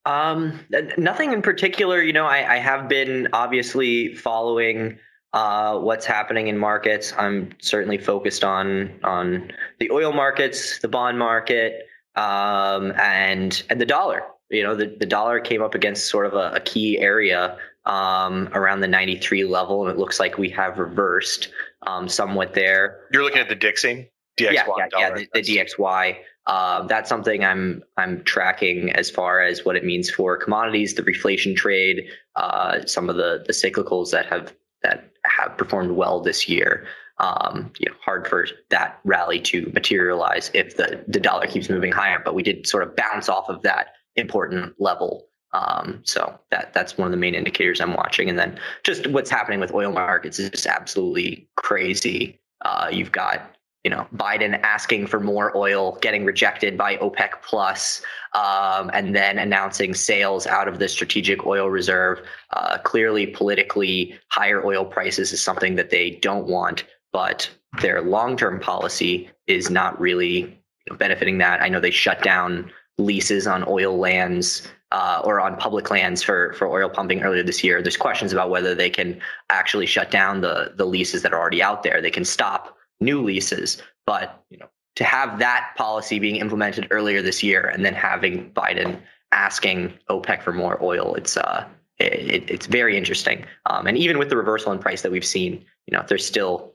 Um, 0.05 0.59
nothing 0.97 1.33
in 1.33 1.43
particular. 1.43 2.03
You 2.03 2.13
know, 2.13 2.27
I, 2.27 2.55
I 2.55 2.57
have 2.57 2.89
been 2.89 3.29
obviously 3.33 4.15
following 4.15 4.99
uh, 5.33 5.79
what's 5.79 6.07
happening 6.07 6.49
in 6.49 6.59
markets. 6.59 7.13
I'm 7.17 7.51
certainly 7.61 7.99
focused 7.99 8.45
on 8.45 8.99
on 9.05 9.53
the 9.79 9.91
oil 9.91 10.13
markets, 10.13 10.79
the 10.79 10.89
bond 10.89 11.19
market, 11.19 11.87
um, 12.17 12.93
and 12.99 13.63
and 13.71 13.81
the 13.81 13.87
dollar. 13.87 14.23
You 14.51 14.63
know, 14.63 14.75
the, 14.75 14.97
the 14.99 15.07
dollar 15.07 15.41
came 15.41 15.63
up 15.63 15.75
against 15.75 16.07
sort 16.07 16.25
of 16.25 16.33
a, 16.33 16.53
a 16.55 16.61
key 16.61 16.99
area 16.99 17.59
um, 17.85 18.49
around 18.53 18.81
the 18.81 18.89
93 18.89 19.45
level, 19.45 19.83
and 19.83 19.91
it 19.91 19.99
looks 19.99 20.19
like 20.19 20.39
we 20.39 20.49
have 20.51 20.79
reversed 20.79 21.51
um, 21.87 22.09
somewhat 22.09 22.55
there. 22.55 23.01
You're 23.13 23.23
looking 23.23 23.41
at 23.41 23.51
the 23.51 23.55
Dixie 23.55 24.11
DXY. 24.39 24.53
Yeah, 24.53 24.65
yeah, 24.79 24.87
yeah 24.99 25.11
the, 25.15 25.29
the, 25.35 25.43
DXY. 25.43 26.17
Uh, 26.47 26.87
that's 26.87 27.11
something 27.11 27.45
I'm 27.45 27.83
I'm 27.99 28.25
tracking 28.25 28.91
as 28.93 29.11
far 29.11 29.43
as 29.43 29.67
what 29.67 29.77
it 29.77 29.85
means 29.85 30.09
for 30.09 30.39
commodities, 30.39 30.95
the 30.95 31.03
reflation 31.03 31.55
trade, 31.55 32.09
uh, 32.37 32.87
some 32.87 33.11
of 33.11 33.17
the 33.17 33.45
the 33.47 33.53
cyclicals 33.53 34.11
that 34.13 34.27
have 34.27 34.55
that 34.83 35.11
have 35.39 35.57
performed 35.57 35.93
well 35.93 36.21
this 36.21 36.49
year. 36.49 36.87
Um, 37.19 37.73
you 37.79 37.91
know, 37.91 37.97
hard 38.05 38.29
for 38.29 38.47
that 38.71 39.01
rally 39.05 39.41
to 39.41 39.71
materialize 39.75 40.53
if 40.55 40.77
the, 40.77 41.05
the 41.09 41.19
dollar 41.19 41.49
keeps 41.49 41.69
moving 41.69 41.91
higher, 41.91 42.23
but 42.25 42.35
we 42.35 42.45
did 42.45 42.67
sort 42.67 42.85
of 42.85 42.95
bounce 42.95 43.29
off 43.29 43.49
of 43.49 43.63
that 43.63 43.89
important 44.15 44.75
level. 44.79 45.27
Um, 45.53 46.01
so 46.05 46.39
that 46.51 46.75
that's 46.75 46.97
one 46.97 47.07
of 47.07 47.11
the 47.11 47.17
main 47.17 47.35
indicators 47.35 47.81
I'm 47.81 47.95
watching. 47.95 48.29
And 48.29 48.39
then 48.39 48.61
just 48.85 49.07
what's 49.09 49.31
happening 49.31 49.59
with 49.59 49.73
oil 49.73 49.91
markets 49.91 50.39
is 50.39 50.51
just 50.51 50.67
absolutely 50.67 51.49
crazy. 51.57 52.41
Uh, 52.65 52.89
you've 52.93 53.13
got 53.13 53.57
you 53.85 53.91
know 53.91 54.07
Biden 54.15 54.61
asking 54.63 55.07
for 55.07 55.21
more 55.21 55.57
oil, 55.57 55.99
getting 56.01 56.25
rejected 56.25 56.77
by 56.77 56.97
OPEC 56.97 57.43
plus, 57.43 58.03
um, 58.35 58.91
and 58.93 59.15
then 59.15 59.39
announcing 59.39 59.95
sales 59.95 60.47
out 60.47 60.69
of 60.69 60.79
the 60.79 60.89
strategic 60.89 61.47
oil 61.47 61.69
reserve. 61.71 62.21
Uh, 62.53 62.79
clearly, 62.79 63.27
politically, 63.27 64.19
higher 64.29 64.65
oil 64.65 64.85
prices 64.85 65.33
is 65.33 65.43
something 65.43 65.77
that 65.77 65.91
they 65.91 66.11
don't 66.11 66.47
want, 66.47 66.85
but 67.13 67.49
their 67.81 68.03
long-term 68.03 68.61
policy 68.61 69.31
is 69.47 69.71
not 69.71 69.99
really 70.01 70.59
benefiting 70.99 71.39
that. 71.39 71.63
I 71.63 71.69
know 71.69 71.81
they 71.81 71.91
shut 71.91 72.23
down 72.23 72.71
leases 72.99 73.47
on 73.47 73.65
oil 73.69 73.97
lands 73.97 74.67
uh, 74.91 75.21
or 75.25 75.41
on 75.41 75.57
public 75.57 75.91
lands 75.91 76.23
for 76.23 76.53
for 76.55 76.67
oil 76.69 76.89
pumping 76.89 77.23
earlier 77.23 77.43
this 77.43 77.63
year. 77.63 77.83
There's 77.83 77.97
questions 77.97 78.33
about 78.33 78.51
whether 78.51 78.75
they 78.75 78.91
can 78.91 79.21
actually 79.51 79.87
shut 79.87 80.11
down 80.11 80.41
the 80.41 80.73
the 80.77 80.87
leases 80.87 81.23
that 81.23 81.33
are 81.33 81.41
already 81.41 81.63
out 81.63 81.83
there. 81.83 82.01
They 82.01 82.11
can 82.11 82.25
stop 82.25 82.78
new 83.01 83.23
leases, 83.23 83.83
but 84.07 84.45
you 84.51 84.59
know 84.59 84.69
to 84.97 85.05
have 85.05 85.39
that 85.39 85.75
policy 85.77 86.19
being 86.19 86.37
implemented 86.37 86.89
earlier 86.91 87.23
this 87.23 87.43
year 87.43 87.69
and 87.69 87.85
then 87.85 87.95
having 87.95 88.51
Biden 88.51 89.01
asking 89.31 89.93
OPEC 90.11 90.43
for 90.43 90.53
more 90.53 90.83
oil, 90.83 91.15
it's 91.15 91.37
uh 91.37 91.65
it, 91.99 92.49
it's 92.49 92.67
very 92.67 92.97
interesting. 92.97 93.45
Um, 93.67 93.87
and 93.87 93.99
even 93.99 94.19
with 94.19 94.29
the 94.29 94.37
reversal 94.37 94.73
in 94.73 94.79
price 94.79 95.03
that 95.03 95.11
we've 95.11 95.25
seen, 95.25 95.65
you 95.87 95.97
know, 95.97 96.05
there's 96.09 96.27
still 96.27 96.75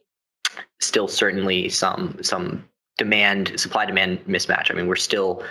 still 0.80 1.08
certainly 1.08 1.70
some 1.70 2.18
some 2.22 2.68
demand 2.98 3.60
supply 3.60 3.86
demand 3.86 4.20
mismatch. 4.25 4.72
I 4.72 4.74
mean, 4.74 4.88
we're 4.88 4.96
still 4.96 5.44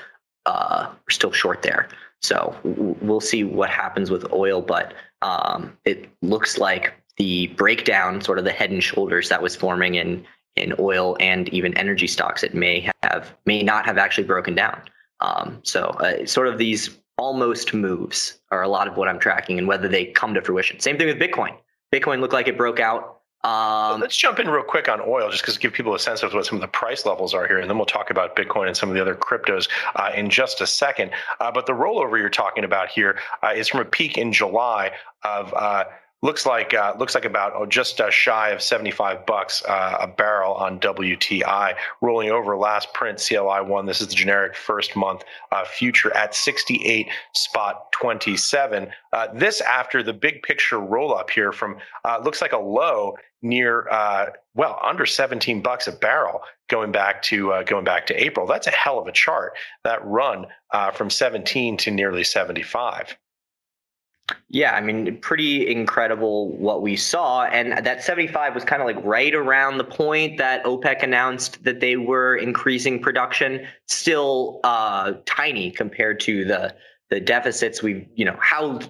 uh, 0.46 0.88
we're 0.90 1.10
still 1.10 1.32
short 1.32 1.62
there. 1.62 1.88
So 2.20 2.56
we'll 2.62 3.20
see 3.20 3.42
what 3.44 3.68
happens 3.68 4.10
with 4.10 4.32
oil, 4.32 4.62
but 4.62 4.94
um, 5.22 5.76
it 5.84 6.08
looks 6.22 6.56
like 6.56 6.94
the 7.16 7.48
breakdown, 7.48 8.20
sort 8.20 8.38
of 8.38 8.44
the 8.44 8.52
head 8.52 8.70
and 8.70 8.82
shoulders 8.82 9.28
that 9.28 9.42
was 9.42 9.56
forming 9.56 9.96
in 9.96 10.24
in 10.56 10.74
oil 10.78 11.16
and 11.20 11.48
even 11.50 11.76
energy 11.76 12.06
stocks, 12.06 12.42
it 12.42 12.54
may 12.54 12.88
have 13.02 13.34
may 13.46 13.62
not 13.62 13.86
have 13.86 13.98
actually 13.98 14.24
broken 14.24 14.54
down. 14.54 14.80
Um, 15.20 15.60
so 15.62 15.86
uh, 16.00 16.26
sort 16.26 16.48
of 16.48 16.58
these 16.58 16.98
almost 17.18 17.72
moves 17.74 18.40
are 18.50 18.62
a 18.62 18.68
lot 18.68 18.88
of 18.88 18.96
what 18.96 19.08
I'm 19.08 19.18
tracking 19.18 19.58
and 19.58 19.68
whether 19.68 19.88
they 19.88 20.06
come 20.06 20.34
to 20.34 20.42
fruition. 20.42 20.80
Same 20.80 20.98
thing 20.98 21.06
with 21.06 21.18
Bitcoin. 21.18 21.56
Bitcoin 21.92 22.20
looked 22.20 22.32
like 22.32 22.48
it 22.48 22.56
broke 22.56 22.80
out. 22.80 23.20
Um, 23.44 24.00
let's 24.00 24.16
jump 24.16 24.38
in 24.38 24.48
real 24.48 24.62
quick 24.62 24.88
on 24.88 25.00
oil, 25.00 25.28
just 25.28 25.42
because 25.42 25.58
give 25.58 25.72
people 25.72 25.94
a 25.94 25.98
sense 25.98 26.22
of 26.22 26.32
what 26.32 26.46
some 26.46 26.56
of 26.56 26.62
the 26.62 26.68
price 26.68 27.04
levels 27.04 27.34
are 27.34 27.46
here, 27.46 27.58
and 27.58 27.68
then 27.68 27.76
we'll 27.76 27.86
talk 27.86 28.08
about 28.08 28.36
Bitcoin 28.36 28.68
and 28.68 28.76
some 28.76 28.88
of 28.88 28.94
the 28.94 29.00
other 29.00 29.16
cryptos 29.16 29.68
uh, 29.96 30.12
in 30.14 30.30
just 30.30 30.60
a 30.60 30.66
second. 30.66 31.10
Uh, 31.40 31.50
but 31.50 31.66
the 31.66 31.72
rollover 31.72 32.18
you're 32.18 32.30
talking 32.30 32.62
about 32.62 32.88
here 32.88 33.18
uh, 33.42 33.52
is 33.54 33.66
from 33.66 33.80
a 33.80 33.84
peak 33.84 34.16
in 34.16 34.32
July 34.32 34.92
of 35.24 35.52
uh, 35.54 35.84
looks 36.22 36.46
like 36.46 36.72
uh, 36.72 36.94
looks 36.98 37.14
like 37.14 37.24
about 37.24 37.52
oh, 37.54 37.66
just 37.66 38.00
uh, 38.00 38.10
shy 38.10 38.50
of 38.50 38.62
75 38.62 39.26
bucks 39.26 39.62
uh, 39.68 39.98
a 40.00 40.06
barrel 40.06 40.54
on 40.54 40.78
WTI 40.78 41.74
rolling 42.00 42.30
over 42.30 42.56
last 42.56 42.94
print 42.94 43.22
CLI 43.26 43.62
one 43.62 43.86
this 43.86 44.00
is 44.00 44.08
the 44.08 44.14
generic 44.14 44.56
first 44.56 44.96
month 44.96 45.24
uh, 45.50 45.64
future 45.64 46.14
at 46.16 46.34
68 46.34 47.08
spot 47.34 47.92
27 47.92 48.88
uh, 49.12 49.28
this 49.34 49.60
after 49.60 50.02
the 50.02 50.12
big 50.12 50.42
picture 50.42 50.78
roll 50.78 51.14
up 51.14 51.28
here 51.28 51.52
from 51.52 51.76
uh, 52.04 52.20
looks 52.24 52.40
like 52.40 52.52
a 52.52 52.58
low 52.58 53.16
near 53.44 53.88
well 54.54 54.78
under 54.84 55.04
17 55.04 55.62
bucks 55.62 55.88
a 55.88 55.92
barrel 55.92 56.40
going 56.68 56.92
back 56.92 57.20
to 57.22 57.52
going 57.66 57.84
back 57.84 58.06
to 58.06 58.14
April. 58.14 58.46
That's 58.46 58.68
a 58.68 58.70
hell 58.70 59.00
of 59.00 59.08
a 59.08 59.12
chart. 59.12 59.54
That 59.82 59.98
run 60.04 60.46
from 60.94 61.10
17 61.10 61.76
to 61.78 61.90
nearly 61.90 62.22
75 62.22 63.16
yeah, 64.48 64.74
I 64.74 64.80
mean, 64.80 65.18
pretty 65.18 65.70
incredible 65.70 66.50
what 66.56 66.82
we 66.82 66.96
saw. 66.96 67.44
And 67.44 67.84
that 67.84 68.02
75 68.02 68.54
was 68.54 68.64
kind 68.64 68.82
of 68.82 68.86
like 68.86 69.02
right 69.04 69.34
around 69.34 69.78
the 69.78 69.84
point 69.84 70.38
that 70.38 70.64
OPEC 70.64 71.02
announced 71.02 71.62
that 71.64 71.80
they 71.80 71.96
were 71.96 72.36
increasing 72.36 73.00
production. 73.00 73.66
Still 73.88 74.60
uh, 74.64 75.14
tiny 75.24 75.70
compared 75.70 76.20
to 76.20 76.44
the 76.44 76.74
the 77.10 77.20
deficits 77.20 77.82
we, 77.82 78.08
you 78.14 78.24
know, 78.24 78.36
how 78.40 78.80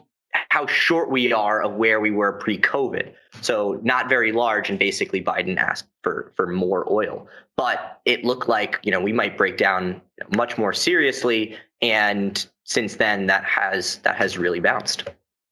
how 0.49 0.67
short 0.67 1.11
we 1.11 1.33
are 1.33 1.63
of 1.63 1.75
where 1.75 2.01
we 2.01 2.11
were 2.11 2.33
pre-COVID. 2.35 3.13
So 3.41 3.81
not 3.83 4.09
very 4.09 4.33
large, 4.33 4.71
and 4.71 4.79
basically 4.79 5.23
Biden 5.23 5.57
asked 5.57 5.87
for 6.03 6.33
for 6.37 6.47
more 6.47 6.91
oil. 6.91 7.27
But 7.57 8.01
it 8.05 8.25
looked 8.25 8.49
like 8.49 8.79
you 8.83 8.93
know 8.93 9.01
we 9.01 9.13
might 9.13 9.37
break 9.37 9.57
down 9.57 10.01
much 10.37 10.59
more 10.59 10.73
seriously, 10.73 11.57
and 11.81 12.47
since 12.65 12.97
then 12.97 13.27
that 13.27 13.45
has 13.45 13.99
that 13.99 14.17
has 14.17 14.39
really 14.39 14.61
bounced. 14.61 15.05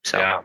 So. 0.04 0.19
Yeah. 0.19 0.42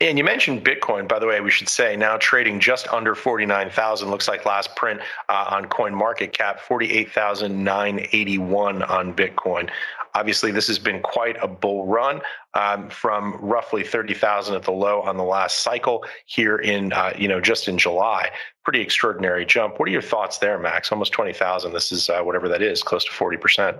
And 0.00 0.16
you 0.16 0.24
mentioned 0.24 0.64
Bitcoin, 0.64 1.06
by 1.06 1.18
the 1.18 1.26
way, 1.26 1.42
we 1.42 1.50
should 1.50 1.68
say 1.68 1.94
now 1.94 2.16
trading 2.16 2.58
just 2.58 2.88
under 2.88 3.14
49,000. 3.14 4.10
Looks 4.10 4.28
like 4.28 4.46
last 4.46 4.74
print 4.74 5.00
uh, 5.28 5.48
on 5.50 5.66
Coin 5.66 5.94
Market 5.94 6.32
Cap, 6.32 6.58
48,981 6.60 8.82
on 8.82 9.14
Bitcoin. 9.14 9.68
Obviously, 10.14 10.50
this 10.50 10.66
has 10.66 10.78
been 10.78 11.02
quite 11.02 11.36
a 11.42 11.46
bull 11.46 11.86
run 11.86 12.22
um, 12.54 12.88
from 12.88 13.36
roughly 13.40 13.84
30,000 13.84 14.54
at 14.54 14.62
the 14.62 14.72
low 14.72 15.02
on 15.02 15.18
the 15.18 15.22
last 15.22 15.62
cycle 15.62 16.02
here 16.24 16.56
in, 16.56 16.94
uh, 16.94 17.12
you 17.16 17.28
know, 17.28 17.40
just 17.40 17.68
in 17.68 17.76
July. 17.76 18.30
Pretty 18.64 18.80
extraordinary 18.80 19.44
jump. 19.44 19.78
What 19.78 19.88
are 19.88 19.92
your 19.92 20.02
thoughts 20.02 20.38
there, 20.38 20.58
Max? 20.58 20.90
Almost 20.90 21.12
20,000. 21.12 21.72
This 21.72 21.92
is 21.92 22.08
uh, 22.08 22.22
whatever 22.22 22.48
that 22.48 22.62
is, 22.62 22.82
close 22.82 23.04
to 23.04 23.10
40%. 23.10 23.78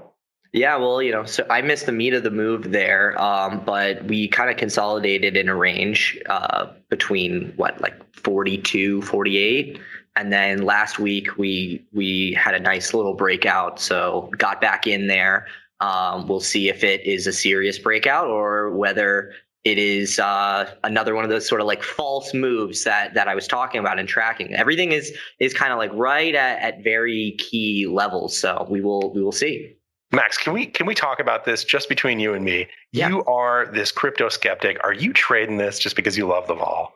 Yeah, 0.52 0.76
well, 0.76 1.00
you 1.00 1.12
know, 1.12 1.24
so 1.24 1.46
I 1.48 1.62
missed 1.62 1.86
the 1.86 1.92
meat 1.92 2.12
of 2.12 2.24
the 2.24 2.30
move 2.30 2.72
there, 2.72 3.20
um, 3.20 3.62
but 3.64 4.04
we 4.04 4.26
kind 4.26 4.50
of 4.50 4.56
consolidated 4.56 5.36
in 5.36 5.48
a 5.48 5.54
range 5.54 6.18
uh, 6.28 6.66
between 6.88 7.52
what, 7.56 7.80
like 7.80 7.94
42, 8.16 9.02
48. 9.02 9.78
And 10.16 10.32
then 10.32 10.62
last 10.62 10.98
week 10.98 11.38
we 11.38 11.86
we 11.92 12.32
had 12.32 12.54
a 12.54 12.58
nice 12.58 12.92
little 12.92 13.14
breakout, 13.14 13.78
so 13.78 14.28
got 14.38 14.60
back 14.60 14.88
in 14.88 15.06
there. 15.06 15.46
Um, 15.78 16.26
we'll 16.26 16.40
see 16.40 16.68
if 16.68 16.82
it 16.82 17.06
is 17.06 17.28
a 17.28 17.32
serious 17.32 17.78
breakout 17.78 18.26
or 18.26 18.70
whether 18.70 19.32
it 19.64 19.78
is 19.78 20.18
uh, 20.18 20.74
another 20.82 21.14
one 21.14 21.22
of 21.22 21.30
those 21.30 21.46
sort 21.48 21.60
of 21.60 21.66
like 21.68 21.82
false 21.84 22.34
moves 22.34 22.82
that 22.84 23.14
that 23.14 23.28
I 23.28 23.36
was 23.36 23.46
talking 23.46 23.78
about 23.78 24.00
and 24.00 24.08
tracking. 24.08 24.52
Everything 24.54 24.90
is 24.90 25.16
is 25.38 25.54
kind 25.54 25.72
of 25.72 25.78
like 25.78 25.92
right 25.94 26.34
at, 26.34 26.58
at 26.60 26.82
very 26.82 27.36
key 27.38 27.86
levels, 27.86 28.36
so 28.36 28.66
we 28.68 28.80
will 28.80 29.12
we 29.14 29.22
will 29.22 29.32
see. 29.32 29.76
Max, 30.12 30.36
can 30.36 30.52
we 30.52 30.66
can 30.66 30.86
we 30.86 30.94
talk 30.94 31.20
about 31.20 31.44
this 31.44 31.62
just 31.62 31.88
between 31.88 32.18
you 32.18 32.34
and 32.34 32.44
me? 32.44 32.66
Yeah. 32.92 33.08
You 33.08 33.24
are 33.24 33.66
this 33.66 33.92
crypto 33.92 34.28
skeptic. 34.28 34.78
Are 34.82 34.92
you 34.92 35.12
trading 35.12 35.56
this 35.58 35.78
just 35.78 35.94
because 35.94 36.16
you 36.16 36.26
love 36.26 36.48
the 36.48 36.54
vol? 36.54 36.94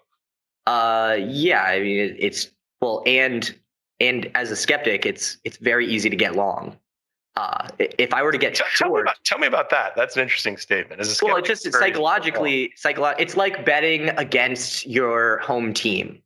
Uh, 0.67 1.17
yeah. 1.21 1.63
I 1.63 1.81
mean, 1.81 2.17
it's 2.19 2.51
well, 2.81 3.03
and 3.07 3.55
and 4.01 4.31
as 4.35 4.51
a 4.51 4.57
skeptic, 4.57 5.07
it's 5.07 5.39
it's 5.45 5.59
very 5.59 5.87
easy 5.87 6.11
to 6.11 6.17
get 6.17 6.35
long. 6.35 6.77
Uh, 7.37 7.69
if 7.79 8.15
I 8.15 8.23
were 8.23 8.31
to 8.31 8.39
get 8.39 8.55
tell, 8.55 8.67
tell, 8.77 8.91
me 8.91 9.01
about, 9.01 9.17
tell 9.25 9.39
me 9.39 9.49
about 9.49 9.69
that. 9.71 9.97
That's 9.97 10.17
an 10.17 10.23
interesting 10.23 10.57
statement. 10.57 11.01
As 11.01 11.21
a 11.21 11.25
well, 11.25 11.37
it's 11.37 11.49
just 11.49 11.73
psychologically, 11.73 12.73
psycholo- 12.81 13.17
It's 13.19 13.37
like 13.37 13.65
betting 13.65 14.11
against 14.11 14.87
your 14.87 15.39
home 15.39 15.75
team. 15.75 16.23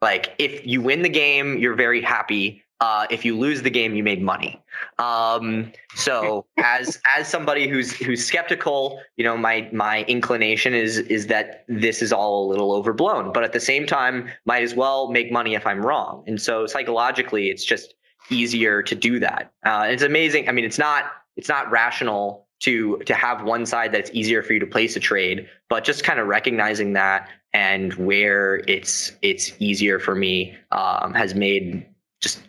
Like 0.00 0.34
if 0.38 0.64
you 0.64 0.80
win 0.80 1.02
the 1.02 1.08
game, 1.08 1.58
you're 1.58 1.74
very 1.74 2.00
happy 2.00 2.63
uh, 2.80 3.06
if 3.10 3.24
you 3.24 3.38
lose 3.38 3.62
the 3.62 3.70
game, 3.70 3.94
you 3.94 4.02
made 4.02 4.22
money. 4.22 4.62
Um, 4.98 5.72
so 5.94 6.44
as 6.58 7.00
as 7.16 7.28
somebody 7.28 7.68
who's 7.68 7.92
who's 7.92 8.24
skeptical, 8.24 9.00
you 9.16 9.24
know, 9.24 9.36
my 9.36 9.68
my 9.72 10.02
inclination 10.04 10.74
is 10.74 10.98
is 10.98 11.28
that 11.28 11.64
this 11.68 12.02
is 12.02 12.12
all 12.12 12.46
a 12.46 12.48
little 12.50 12.72
overblown. 12.72 13.32
But 13.32 13.44
at 13.44 13.52
the 13.52 13.60
same 13.60 13.86
time, 13.86 14.28
might 14.44 14.62
as 14.62 14.74
well 14.74 15.10
make 15.10 15.30
money 15.30 15.54
if 15.54 15.66
I'm 15.66 15.84
wrong. 15.84 16.24
And 16.26 16.40
so 16.40 16.66
psychologically, 16.66 17.48
it's 17.48 17.64
just 17.64 17.94
easier 18.30 18.82
to 18.82 18.94
do 18.94 19.18
that. 19.20 19.52
Uh, 19.64 19.86
it's 19.88 20.02
amazing. 20.02 20.48
I 20.48 20.52
mean, 20.52 20.64
it's 20.64 20.78
not 20.78 21.04
it's 21.36 21.48
not 21.48 21.70
rational 21.70 22.46
to 22.60 22.98
to 23.06 23.14
have 23.14 23.44
one 23.44 23.66
side 23.66 23.92
that's 23.92 24.10
easier 24.12 24.42
for 24.42 24.52
you 24.52 24.60
to 24.60 24.66
place 24.66 24.96
a 24.96 25.00
trade, 25.00 25.48
but 25.68 25.84
just 25.84 26.04
kind 26.04 26.18
of 26.18 26.26
recognizing 26.26 26.92
that 26.94 27.28
and 27.52 27.94
where 27.94 28.56
it's 28.68 29.12
it's 29.22 29.52
easier 29.58 29.98
for 29.98 30.14
me 30.14 30.56
um, 30.72 31.14
has 31.14 31.34
made 31.34 31.86
just 32.24 32.40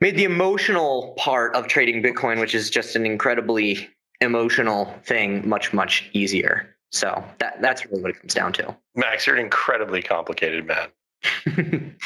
made 0.00 0.16
the 0.16 0.24
emotional 0.24 1.14
part 1.16 1.56
of 1.56 1.66
trading 1.66 2.02
Bitcoin, 2.02 2.38
which 2.38 2.54
is 2.54 2.70
just 2.70 2.94
an 2.94 3.04
incredibly 3.04 3.88
emotional 4.20 4.94
thing, 5.04 5.48
much 5.48 5.72
much 5.72 6.08
easier. 6.12 6.76
So 6.92 7.24
that 7.38 7.60
that's 7.60 7.84
really 7.86 8.02
what 8.02 8.10
it 8.12 8.20
comes 8.20 8.34
down 8.34 8.52
to. 8.54 8.76
Max, 8.94 9.26
you're 9.26 9.34
an 9.34 9.42
incredibly 9.42 10.02
complicated 10.02 10.66
man. 10.66 10.88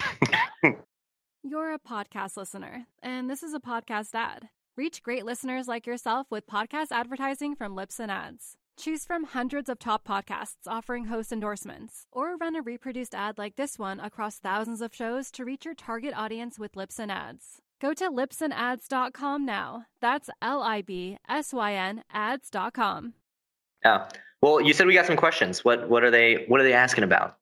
you're 1.43 1.75
a 1.75 1.79
podcast 1.79 2.37
listener, 2.37 2.87
and 3.03 3.29
this 3.29 3.43
is 3.43 3.53
a 3.53 3.61
podcast 3.61 4.15
ad. 4.15 4.49
Reach 4.77 5.03
great 5.03 5.27
listeners 5.27 5.67
like 5.67 5.87
yourself 5.87 6.29
with 6.31 6.47
podcast 6.47 6.93
advertising 6.93 7.57
from 7.57 7.75
Libsyn 7.75 8.09
Ads. 8.09 8.57
Choose 8.79 9.05
from 9.05 9.25
hundreds 9.25 9.69
of 9.69 9.81
top 9.81 10.07
podcasts 10.07 10.69
offering 10.69 11.07
host 11.07 11.33
endorsements, 11.33 12.07
or 12.13 12.37
run 12.37 12.55
a 12.55 12.63
reproduced 12.63 13.13
ad 13.13 13.37
like 13.37 13.57
this 13.57 13.77
one 13.77 13.99
across 13.99 14.39
thousands 14.39 14.81
of 14.81 14.95
shows 14.95 15.33
to 15.33 15.45
reach 15.45 15.65
your 15.65 15.75
target 15.75 16.15
audience 16.17 16.61
with 16.61 16.75
Libsyn 16.75 17.11
Ads. 17.11 17.61
Go 17.81 17.93
to 17.95 18.09
libsynads.com 18.09 19.45
now. 19.45 19.87
That's 20.01 20.31
L 20.41 20.63
I 20.63 20.83
B 20.83 21.19
S 21.29 21.53
Y 21.53 21.75
N 21.75 22.05
ads.com. 22.13 23.15
Yeah. 23.85 24.09
Well, 24.43 24.61
you 24.61 24.73
said 24.73 24.87
we 24.87 24.95
got 24.95 25.07
some 25.07 25.17
questions. 25.17 25.65
What 25.65 25.89
what 25.89 26.05
are 26.05 26.13
they 26.13 26.45
what 26.47 26.61
are 26.61 26.65
they 26.65 26.73
asking 26.73 27.03
about? 27.03 27.37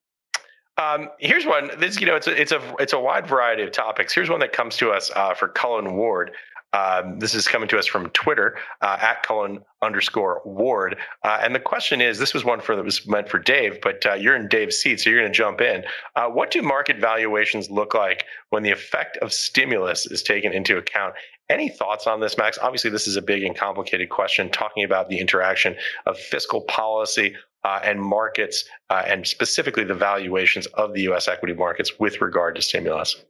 Um, 0.79 1.09
here's 1.19 1.45
one. 1.45 1.69
This, 1.79 1.99
you 1.99 2.07
know, 2.07 2.15
it's 2.15 2.27
a, 2.27 2.39
it's 2.39 2.51
a 2.51 2.75
it's 2.79 2.93
a 2.93 2.99
wide 2.99 3.27
variety 3.27 3.61
of 3.61 3.71
topics. 3.71 4.11
Here's 4.11 4.29
one 4.29 4.39
that 4.39 4.53
comes 4.53 4.75
to 4.77 4.89
us 4.89 5.11
uh, 5.15 5.35
for 5.35 5.49
Cullen 5.49 5.95
Ward. 5.95 6.31
Um, 6.73 7.19
this 7.19 7.33
is 7.33 7.47
coming 7.47 7.69
to 7.69 7.79
us 7.79 7.87
from 7.87 8.09
Twitter 8.09 8.57
uh, 8.81 8.97
at 9.01 9.23
Cullen 9.23 9.59
underscore 9.81 10.41
Ward. 10.43 10.97
Uh, 11.23 11.39
and 11.41 11.55
the 11.55 11.59
question 11.59 12.01
is 12.01 12.19
this 12.19 12.33
was 12.33 12.43
one 12.43 12.59
for 12.59 12.75
that 12.75 12.83
was 12.83 13.07
meant 13.07 13.29
for 13.29 13.39
Dave, 13.39 13.79
but 13.81 14.05
uh, 14.05 14.13
you're 14.13 14.35
in 14.35 14.47
Dave's 14.47 14.77
seat, 14.77 14.99
so 14.99 15.09
you're 15.09 15.19
going 15.19 15.31
to 15.31 15.37
jump 15.37 15.61
in. 15.61 15.83
Uh, 16.15 16.27
what 16.27 16.51
do 16.51 16.61
market 16.61 16.97
valuations 16.97 17.69
look 17.69 17.93
like 17.93 18.25
when 18.49 18.63
the 18.63 18.71
effect 18.71 19.17
of 19.17 19.31
stimulus 19.31 20.05
is 20.05 20.21
taken 20.21 20.51
into 20.51 20.77
account? 20.77 21.13
Any 21.49 21.69
thoughts 21.69 22.05
on 22.05 22.19
this, 22.19 22.37
Max? 22.37 22.57
Obviously, 22.61 22.89
this 22.89 23.07
is 23.07 23.15
a 23.15 23.21
big 23.21 23.43
and 23.43 23.55
complicated 23.55 24.09
question, 24.09 24.49
talking 24.49 24.83
about 24.83 25.07
the 25.07 25.19
interaction 25.19 25.75
of 26.05 26.17
fiscal 26.17 26.61
policy 26.61 27.33
uh, 27.63 27.79
and 27.83 28.01
markets, 28.01 28.65
uh, 28.89 29.03
and 29.05 29.25
specifically 29.25 29.85
the 29.85 29.95
valuations 29.95 30.65
of 30.67 30.93
the 30.93 31.03
U.S. 31.03 31.29
equity 31.29 31.53
markets 31.53 31.97
with 31.99 32.19
regard 32.19 32.55
to 32.55 32.61
stimulus. 32.61 33.23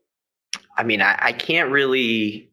I 0.78 0.84
mean, 0.84 1.02
I, 1.02 1.18
I 1.20 1.32
can't 1.32 1.72
really 1.72 2.50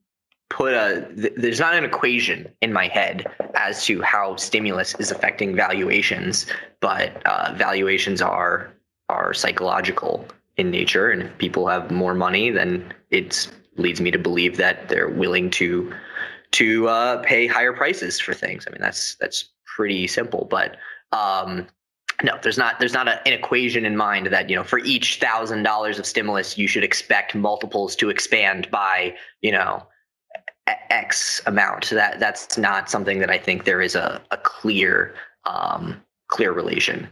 put 0.50 0.74
a 0.74 1.08
th- 1.16 1.32
there's 1.36 1.60
not 1.60 1.74
an 1.74 1.84
equation 1.84 2.48
in 2.60 2.72
my 2.72 2.88
head 2.88 3.26
as 3.54 3.84
to 3.86 4.02
how 4.02 4.36
stimulus 4.36 4.94
is 4.98 5.10
affecting 5.10 5.54
valuations 5.54 6.46
but 6.80 7.24
uh, 7.26 7.52
valuations 7.56 8.20
are 8.20 8.72
are 9.08 9.34
psychological 9.34 10.26
in 10.56 10.70
nature 10.70 11.10
and 11.10 11.22
if 11.22 11.38
people 11.38 11.66
have 11.66 11.90
more 11.90 12.14
money 12.14 12.50
then 12.50 12.92
it 13.10 13.48
leads 13.76 14.00
me 14.00 14.10
to 14.10 14.18
believe 14.18 14.56
that 14.56 14.88
they're 14.88 15.08
willing 15.08 15.50
to 15.50 15.92
to 16.52 16.88
uh, 16.88 17.20
pay 17.22 17.48
higher 17.48 17.72
prices 17.72 18.20
for 18.20 18.32
things. 18.32 18.64
I 18.66 18.70
mean 18.70 18.80
that's 18.80 19.16
that's 19.16 19.50
pretty 19.64 20.06
simple 20.06 20.46
but 20.48 20.76
um, 21.12 21.66
no, 22.22 22.38
there's 22.42 22.58
not 22.58 22.78
there's 22.78 22.92
not 22.92 23.08
a, 23.08 23.20
an 23.26 23.32
equation 23.32 23.84
in 23.84 23.96
mind 23.96 24.26
that 24.26 24.48
you 24.48 24.54
know 24.54 24.62
for 24.62 24.78
each 24.80 25.18
thousand 25.18 25.64
dollars 25.64 25.98
of 25.98 26.06
stimulus 26.06 26.56
you 26.56 26.68
should 26.68 26.84
expect 26.84 27.34
multiples 27.34 27.96
to 27.96 28.08
expand 28.10 28.70
by 28.70 29.14
you 29.42 29.50
know 29.50 29.84
X 30.66 31.42
amount. 31.46 31.84
So 31.84 31.94
That 31.94 32.20
that's 32.20 32.56
not 32.56 32.90
something 32.90 33.18
that 33.18 33.30
I 33.30 33.38
think 33.38 33.64
there 33.64 33.82
is 33.82 33.94
a, 33.94 34.20
a 34.30 34.36
clear 34.38 35.14
um, 35.44 36.00
clear 36.28 36.52
relation. 36.52 37.08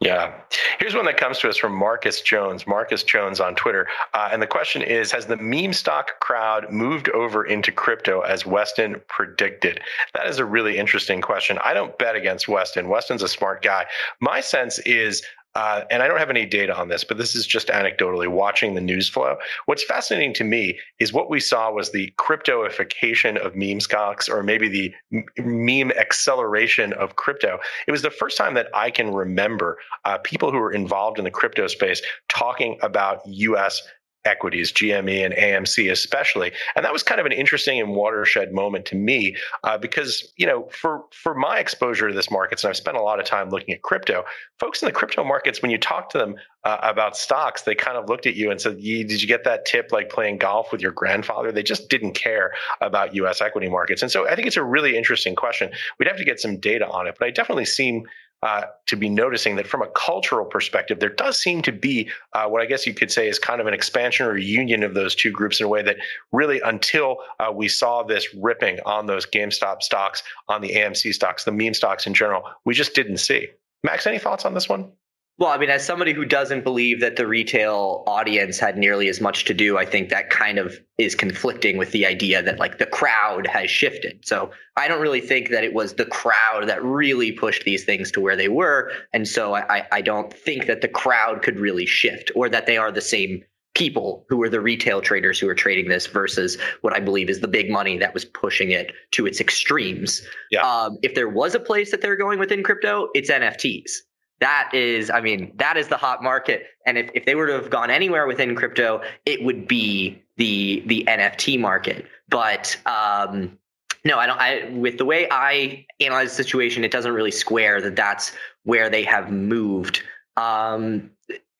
Yeah. 0.00 0.32
Here's 0.78 0.94
one 0.94 1.04
that 1.04 1.18
comes 1.18 1.40
to 1.40 1.48
us 1.50 1.58
from 1.58 1.74
Marcus 1.74 2.22
Jones, 2.22 2.66
Marcus 2.66 3.02
Jones 3.02 3.38
on 3.38 3.54
Twitter. 3.54 3.86
Uh, 4.14 4.30
and 4.32 4.40
the 4.40 4.46
question 4.46 4.80
is 4.80 5.12
Has 5.12 5.26
the 5.26 5.36
meme 5.36 5.74
stock 5.74 6.20
crowd 6.20 6.72
moved 6.72 7.10
over 7.10 7.44
into 7.44 7.70
crypto 7.70 8.22
as 8.22 8.46
Weston 8.46 8.96
predicted? 9.08 9.80
That 10.14 10.26
is 10.26 10.38
a 10.38 10.46
really 10.46 10.78
interesting 10.78 11.20
question. 11.20 11.58
I 11.62 11.74
don't 11.74 11.96
bet 11.98 12.16
against 12.16 12.48
Weston. 12.48 12.88
Weston's 12.88 13.22
a 13.22 13.28
smart 13.28 13.60
guy. 13.60 13.84
My 14.20 14.40
sense 14.40 14.78
is 14.80 15.22
uh, 15.56 15.82
and 15.90 16.02
I 16.02 16.08
don't 16.08 16.18
have 16.18 16.30
any 16.30 16.46
data 16.46 16.76
on 16.76 16.88
this, 16.88 17.02
but 17.02 17.18
this 17.18 17.34
is 17.34 17.46
just 17.46 17.68
anecdotally 17.68 18.28
watching 18.28 18.74
the 18.74 18.80
news 18.80 19.08
flow. 19.08 19.36
What's 19.66 19.82
fascinating 19.82 20.32
to 20.34 20.44
me 20.44 20.78
is 21.00 21.12
what 21.12 21.28
we 21.28 21.40
saw 21.40 21.72
was 21.72 21.90
the 21.90 22.12
cryptoification 22.18 23.36
of 23.36 23.56
meme 23.56 23.80
stocks, 23.80 24.28
or 24.28 24.44
maybe 24.44 24.68
the 24.68 24.94
meme 25.38 25.90
acceleration 25.92 26.92
of 26.92 27.16
crypto. 27.16 27.58
It 27.88 27.90
was 27.90 28.02
the 28.02 28.10
first 28.10 28.36
time 28.36 28.54
that 28.54 28.68
I 28.74 28.90
can 28.90 29.12
remember 29.12 29.78
uh, 30.04 30.18
people 30.18 30.52
who 30.52 30.58
were 30.58 30.72
involved 30.72 31.18
in 31.18 31.24
the 31.24 31.30
crypto 31.32 31.66
space 31.66 32.00
talking 32.28 32.78
about 32.82 33.20
US 33.26 33.82
equities, 34.24 34.72
GME 34.72 35.24
and 35.24 35.34
AMC 35.34 35.90
especially. 35.90 36.52
And 36.76 36.84
that 36.84 36.92
was 36.92 37.02
kind 37.02 37.20
of 37.20 37.26
an 37.26 37.32
interesting 37.32 37.80
and 37.80 37.94
watershed 37.94 38.52
moment 38.52 38.84
to 38.86 38.96
me 38.96 39.36
uh, 39.64 39.78
because, 39.78 40.32
you 40.36 40.46
know, 40.46 40.68
for 40.70 41.04
for 41.12 41.34
my 41.34 41.58
exposure 41.58 42.08
to 42.08 42.14
this 42.14 42.30
markets, 42.30 42.64
and 42.64 42.70
I've 42.70 42.76
spent 42.76 42.96
a 42.96 43.02
lot 43.02 43.18
of 43.18 43.26
time 43.26 43.50
looking 43.50 43.74
at 43.74 43.82
crypto, 43.82 44.24
folks 44.58 44.82
in 44.82 44.86
the 44.86 44.92
crypto 44.92 45.24
markets, 45.24 45.62
when 45.62 45.70
you 45.70 45.78
talk 45.78 46.10
to 46.10 46.18
them 46.18 46.36
uh, 46.64 46.76
about 46.82 47.16
stocks, 47.16 47.62
they 47.62 47.74
kind 47.74 47.96
of 47.96 48.08
looked 48.08 48.26
at 48.26 48.34
you 48.34 48.50
and 48.50 48.60
said, 48.60 48.78
did 48.78 49.22
you 49.22 49.28
get 49.28 49.44
that 49.44 49.64
tip 49.64 49.90
like 49.92 50.10
playing 50.10 50.38
golf 50.38 50.70
with 50.72 50.82
your 50.82 50.92
grandfather? 50.92 51.50
They 51.50 51.62
just 51.62 51.88
didn't 51.88 52.12
care 52.12 52.52
about 52.80 53.14
US 53.14 53.40
equity 53.40 53.68
markets. 53.68 54.02
And 54.02 54.10
so 54.10 54.28
I 54.28 54.34
think 54.34 54.46
it's 54.46 54.56
a 54.56 54.64
really 54.64 54.96
interesting 54.96 55.34
question. 55.34 55.70
We'd 55.98 56.08
have 56.08 56.18
to 56.18 56.24
get 56.24 56.40
some 56.40 56.58
data 56.58 56.86
on 56.88 57.06
it, 57.06 57.16
but 57.18 57.26
I 57.26 57.30
definitely 57.30 57.64
seem 57.64 58.04
uh, 58.42 58.62
to 58.86 58.96
be 58.96 59.08
noticing 59.08 59.56
that 59.56 59.66
from 59.66 59.82
a 59.82 59.88
cultural 59.88 60.46
perspective, 60.46 60.98
there 60.98 61.10
does 61.10 61.38
seem 61.38 61.62
to 61.62 61.72
be 61.72 62.08
uh, 62.32 62.46
what 62.46 62.62
I 62.62 62.66
guess 62.66 62.86
you 62.86 62.94
could 62.94 63.10
say 63.10 63.28
is 63.28 63.38
kind 63.38 63.60
of 63.60 63.66
an 63.66 63.74
expansion 63.74 64.26
or 64.26 64.36
union 64.36 64.82
of 64.82 64.94
those 64.94 65.14
two 65.14 65.30
groups 65.30 65.60
in 65.60 65.66
a 65.66 65.68
way 65.68 65.82
that 65.82 65.96
really, 66.32 66.60
until 66.60 67.18
uh, 67.38 67.52
we 67.52 67.68
saw 67.68 68.02
this 68.02 68.34
ripping 68.34 68.78
on 68.86 69.06
those 69.06 69.26
GameStop 69.26 69.82
stocks, 69.82 70.22
on 70.48 70.62
the 70.62 70.70
AMC 70.70 71.12
stocks, 71.12 71.44
the 71.44 71.52
meme 71.52 71.74
stocks 71.74 72.06
in 72.06 72.14
general, 72.14 72.44
we 72.64 72.74
just 72.74 72.94
didn't 72.94 73.18
see. 73.18 73.48
Max, 73.84 74.06
any 74.06 74.18
thoughts 74.18 74.44
on 74.44 74.54
this 74.54 74.68
one? 74.68 74.92
Well, 75.40 75.48
I 75.48 75.56
mean, 75.56 75.70
as 75.70 75.82
somebody 75.82 76.12
who 76.12 76.26
doesn't 76.26 76.64
believe 76.64 77.00
that 77.00 77.16
the 77.16 77.26
retail 77.26 78.04
audience 78.06 78.58
had 78.58 78.76
nearly 78.76 79.08
as 79.08 79.22
much 79.22 79.46
to 79.46 79.54
do, 79.54 79.78
I 79.78 79.86
think 79.86 80.10
that 80.10 80.28
kind 80.28 80.58
of 80.58 80.78
is 80.98 81.14
conflicting 81.14 81.78
with 81.78 81.92
the 81.92 82.04
idea 82.04 82.42
that 82.42 82.58
like 82.58 82.76
the 82.76 82.84
crowd 82.84 83.46
has 83.46 83.70
shifted. 83.70 84.20
So 84.22 84.50
I 84.76 84.86
don't 84.86 85.00
really 85.00 85.22
think 85.22 85.48
that 85.48 85.64
it 85.64 85.72
was 85.72 85.94
the 85.94 86.04
crowd 86.04 86.66
that 86.66 86.84
really 86.84 87.32
pushed 87.32 87.64
these 87.64 87.84
things 87.84 88.12
to 88.12 88.20
where 88.20 88.36
they 88.36 88.50
were. 88.50 88.92
And 89.14 89.26
so 89.26 89.54
I, 89.54 89.86
I 89.90 90.02
don't 90.02 90.30
think 90.30 90.66
that 90.66 90.82
the 90.82 90.88
crowd 90.88 91.40
could 91.40 91.58
really 91.58 91.86
shift 91.86 92.30
or 92.34 92.50
that 92.50 92.66
they 92.66 92.76
are 92.76 92.92
the 92.92 93.00
same 93.00 93.42
people 93.74 94.26
who 94.28 94.42
are 94.42 94.50
the 94.50 94.60
retail 94.60 95.00
traders 95.00 95.40
who 95.40 95.48
are 95.48 95.54
trading 95.54 95.88
this 95.88 96.06
versus 96.06 96.58
what 96.82 96.94
I 96.94 97.00
believe 97.00 97.30
is 97.30 97.40
the 97.40 97.48
big 97.48 97.70
money 97.70 97.96
that 97.96 98.12
was 98.12 98.26
pushing 98.26 98.72
it 98.72 98.92
to 99.12 99.24
its 99.24 99.40
extremes. 99.40 100.20
Yeah. 100.50 100.60
Um, 100.60 100.98
if 101.02 101.14
there 101.14 101.30
was 101.30 101.54
a 101.54 101.60
place 101.60 101.92
that 101.92 102.02
they're 102.02 102.16
going 102.16 102.38
within 102.38 102.62
crypto, 102.62 103.08
it's 103.14 103.30
NFTs 103.30 103.90
that 104.40 104.70
is, 104.72 105.10
I 105.10 105.20
mean, 105.20 105.52
that 105.56 105.76
is 105.76 105.88
the 105.88 105.96
hot 105.96 106.22
market. 106.22 106.66
And 106.86 106.96
if, 106.96 107.10
if 107.14 107.26
they 107.26 107.34
were 107.34 107.46
to 107.46 107.52
have 107.52 107.70
gone 107.70 107.90
anywhere 107.90 108.26
within 108.26 108.54
crypto, 108.54 109.02
it 109.26 109.44
would 109.44 109.68
be 109.68 110.22
the 110.36 110.82
the 110.86 111.04
NFT 111.06 111.60
market. 111.60 112.06
But 112.28 112.76
um, 112.86 113.58
no, 114.04 114.18
I 114.18 114.26
don't. 114.26 114.40
I 114.40 114.70
with 114.70 114.98
the 114.98 115.04
way 115.04 115.28
I 115.30 115.86
analyze 116.00 116.36
the 116.36 116.42
situation, 116.42 116.84
it 116.84 116.90
doesn't 116.90 117.12
really 117.12 117.30
square 117.30 117.80
that 117.82 117.96
that's 117.96 118.32
where 118.64 118.88
they 118.88 119.02
have 119.04 119.30
moved. 119.30 120.02
Um, 120.36 121.10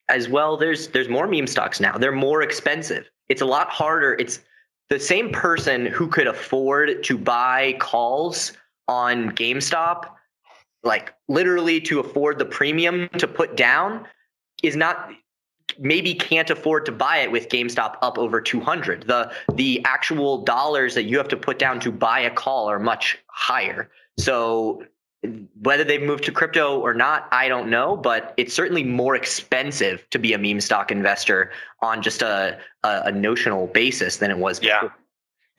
as 0.09 0.27
well, 0.27 0.57
there's 0.57 0.87
there's 0.87 1.07
more 1.07 1.27
meme 1.27 1.47
stocks 1.47 1.79
now. 1.79 1.97
They're 1.97 2.11
more 2.11 2.41
expensive. 2.41 3.09
It's 3.29 3.41
a 3.41 3.45
lot 3.45 3.69
harder. 3.69 4.13
It's 4.13 4.39
the 4.89 4.99
same 4.99 5.31
person 5.31 5.85
who 5.85 6.07
could 6.07 6.27
afford 6.27 7.03
to 7.03 7.17
buy 7.17 7.77
calls 7.79 8.51
on 8.87 9.31
GameStop 9.31 10.09
like 10.83 11.13
literally 11.27 11.79
to 11.81 11.99
afford 11.99 12.39
the 12.39 12.45
premium 12.45 13.09
to 13.17 13.27
put 13.27 13.55
down 13.55 14.07
is 14.63 14.75
not 14.75 15.11
maybe 15.79 16.13
can't 16.13 16.49
afford 16.49 16.85
to 16.85 16.91
buy 16.91 17.17
it 17.17 17.31
with 17.31 17.49
GameStop 17.49 17.97
up 18.01 18.17
over 18.17 18.41
200. 18.41 19.07
The 19.07 19.31
the 19.53 19.81
actual 19.85 20.43
dollars 20.43 20.95
that 20.95 21.03
you 21.03 21.17
have 21.17 21.27
to 21.29 21.37
put 21.37 21.59
down 21.59 21.79
to 21.81 21.91
buy 21.91 22.19
a 22.19 22.29
call 22.29 22.69
are 22.69 22.79
much 22.79 23.17
higher. 23.27 23.89
So 24.17 24.83
whether 25.61 25.83
they've 25.83 26.01
moved 26.01 26.23
to 26.23 26.31
crypto 26.31 26.79
or 26.79 26.93
not, 26.93 27.27
I 27.31 27.47
don't 27.47 27.69
know, 27.69 27.95
but 27.95 28.33
it's 28.37 28.53
certainly 28.53 28.83
more 28.83 29.15
expensive 29.15 30.09
to 30.09 30.17
be 30.17 30.33
a 30.33 30.37
meme 30.37 30.61
stock 30.61 30.91
investor 30.91 31.51
on 31.81 32.01
just 32.01 32.23
a, 32.23 32.57
a, 32.83 33.01
a 33.05 33.11
notional 33.11 33.67
basis 33.67 34.17
than 34.17 34.31
it 34.31 34.37
was 34.37 34.59
before. 34.59 34.79
Yeah. 34.83 34.89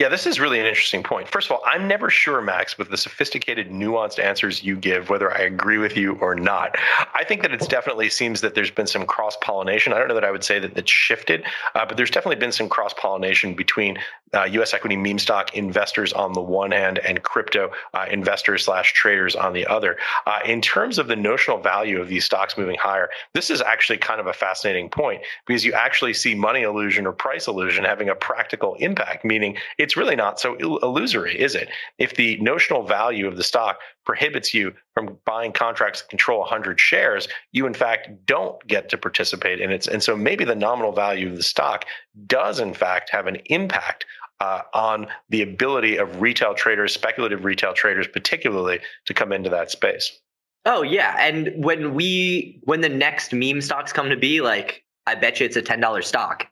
Yeah, 0.02 0.08
this 0.08 0.26
is 0.26 0.40
really 0.40 0.58
an 0.58 0.66
interesting 0.66 1.04
point. 1.04 1.28
First 1.28 1.48
of 1.48 1.52
all, 1.52 1.62
I'm 1.64 1.86
never 1.86 2.10
sure, 2.10 2.40
Max, 2.40 2.76
with 2.76 2.90
the 2.90 2.96
sophisticated, 2.96 3.70
nuanced 3.70 4.18
answers 4.18 4.64
you 4.64 4.74
give, 4.74 5.10
whether 5.10 5.32
I 5.32 5.42
agree 5.42 5.78
with 5.78 5.96
you 5.96 6.14
or 6.14 6.34
not. 6.34 6.74
I 7.14 7.22
think 7.22 7.42
that 7.42 7.52
it 7.52 7.60
definitely 7.68 8.10
seems 8.10 8.40
that 8.40 8.56
there's 8.56 8.72
been 8.72 8.88
some 8.88 9.06
cross 9.06 9.36
pollination. 9.40 9.92
I 9.92 10.00
don't 10.00 10.08
know 10.08 10.14
that 10.14 10.24
I 10.24 10.32
would 10.32 10.42
say 10.42 10.58
that 10.58 10.76
it's 10.76 10.90
shifted, 10.90 11.44
uh, 11.76 11.86
but 11.86 11.96
there's 11.96 12.10
definitely 12.10 12.40
been 12.40 12.50
some 12.50 12.68
cross 12.68 12.92
pollination 12.94 13.54
between 13.54 13.96
uh, 14.34 14.44
U.S. 14.44 14.74
equity 14.74 14.96
meme 14.96 15.18
stock 15.18 15.54
investors 15.54 16.12
on 16.12 16.32
the 16.32 16.40
one 16.40 16.70
hand 16.70 16.98
and 17.00 17.22
crypto 17.22 17.70
uh, 17.94 18.06
investors 18.10 18.64
slash 18.64 18.94
traders 18.94 19.36
on 19.36 19.52
the 19.52 19.66
other. 19.66 19.98
Uh, 20.26 20.40
in 20.44 20.60
terms 20.60 20.98
of 20.98 21.06
the 21.06 21.16
notional 21.16 21.58
value 21.58 22.00
of 22.00 22.08
these 22.08 22.24
stocks 22.24 22.56
moving 22.56 22.76
higher, 22.80 23.10
this 23.34 23.50
is 23.50 23.60
actually 23.60 23.98
kind 23.98 24.20
of 24.20 24.26
a 24.26 24.32
fascinating 24.32 24.88
point 24.88 25.22
because 25.46 25.64
you 25.64 25.72
actually 25.74 26.14
see 26.14 26.34
money 26.34 26.62
illusion 26.62 27.06
or 27.06 27.12
price 27.12 27.46
illusion 27.46 27.84
having 27.84 28.08
a 28.08 28.14
practical 28.14 28.74
impact, 28.76 29.24
meaning 29.24 29.56
it's 29.78 29.91
it's 29.92 29.96
really 29.98 30.16
not 30.16 30.40
so 30.40 30.56
illusory, 30.56 31.38
is 31.38 31.54
it? 31.54 31.68
If 31.98 32.14
the 32.14 32.38
notional 32.38 32.82
value 32.82 33.28
of 33.28 33.36
the 33.36 33.44
stock 33.44 33.78
prohibits 34.06 34.54
you 34.54 34.72
from 34.94 35.18
buying 35.26 35.52
contracts 35.52 36.00
that 36.00 36.08
control 36.08 36.40
100 36.40 36.80
shares, 36.80 37.28
you 37.52 37.66
in 37.66 37.74
fact 37.74 38.08
don't 38.24 38.66
get 38.66 38.88
to 38.88 38.96
participate 38.96 39.60
in 39.60 39.70
it. 39.70 39.86
And 39.86 40.02
so 40.02 40.16
maybe 40.16 40.46
the 40.46 40.54
nominal 40.54 40.92
value 40.92 41.28
of 41.28 41.36
the 41.36 41.42
stock 41.42 41.84
does 42.26 42.58
in 42.58 42.72
fact 42.72 43.10
have 43.10 43.26
an 43.26 43.36
impact 43.50 44.06
uh, 44.40 44.62
on 44.72 45.08
the 45.28 45.42
ability 45.42 45.98
of 45.98 46.22
retail 46.22 46.54
traders, 46.54 46.94
speculative 46.94 47.44
retail 47.44 47.74
traders, 47.74 48.08
particularly, 48.08 48.80
to 49.04 49.12
come 49.12 49.30
into 49.30 49.50
that 49.50 49.70
space. 49.70 50.18
Oh 50.64 50.80
yeah, 50.80 51.18
and 51.20 51.52
when 51.62 51.92
we 51.92 52.62
when 52.64 52.80
the 52.80 52.88
next 52.88 53.34
meme 53.34 53.60
stocks 53.60 53.92
come 53.92 54.08
to 54.08 54.16
be, 54.16 54.40
like 54.40 54.86
I 55.06 55.16
bet 55.16 55.38
you 55.38 55.44
it's 55.44 55.56
a 55.56 55.62
ten 55.62 55.80
dollar 55.80 56.00
stock. 56.00 56.46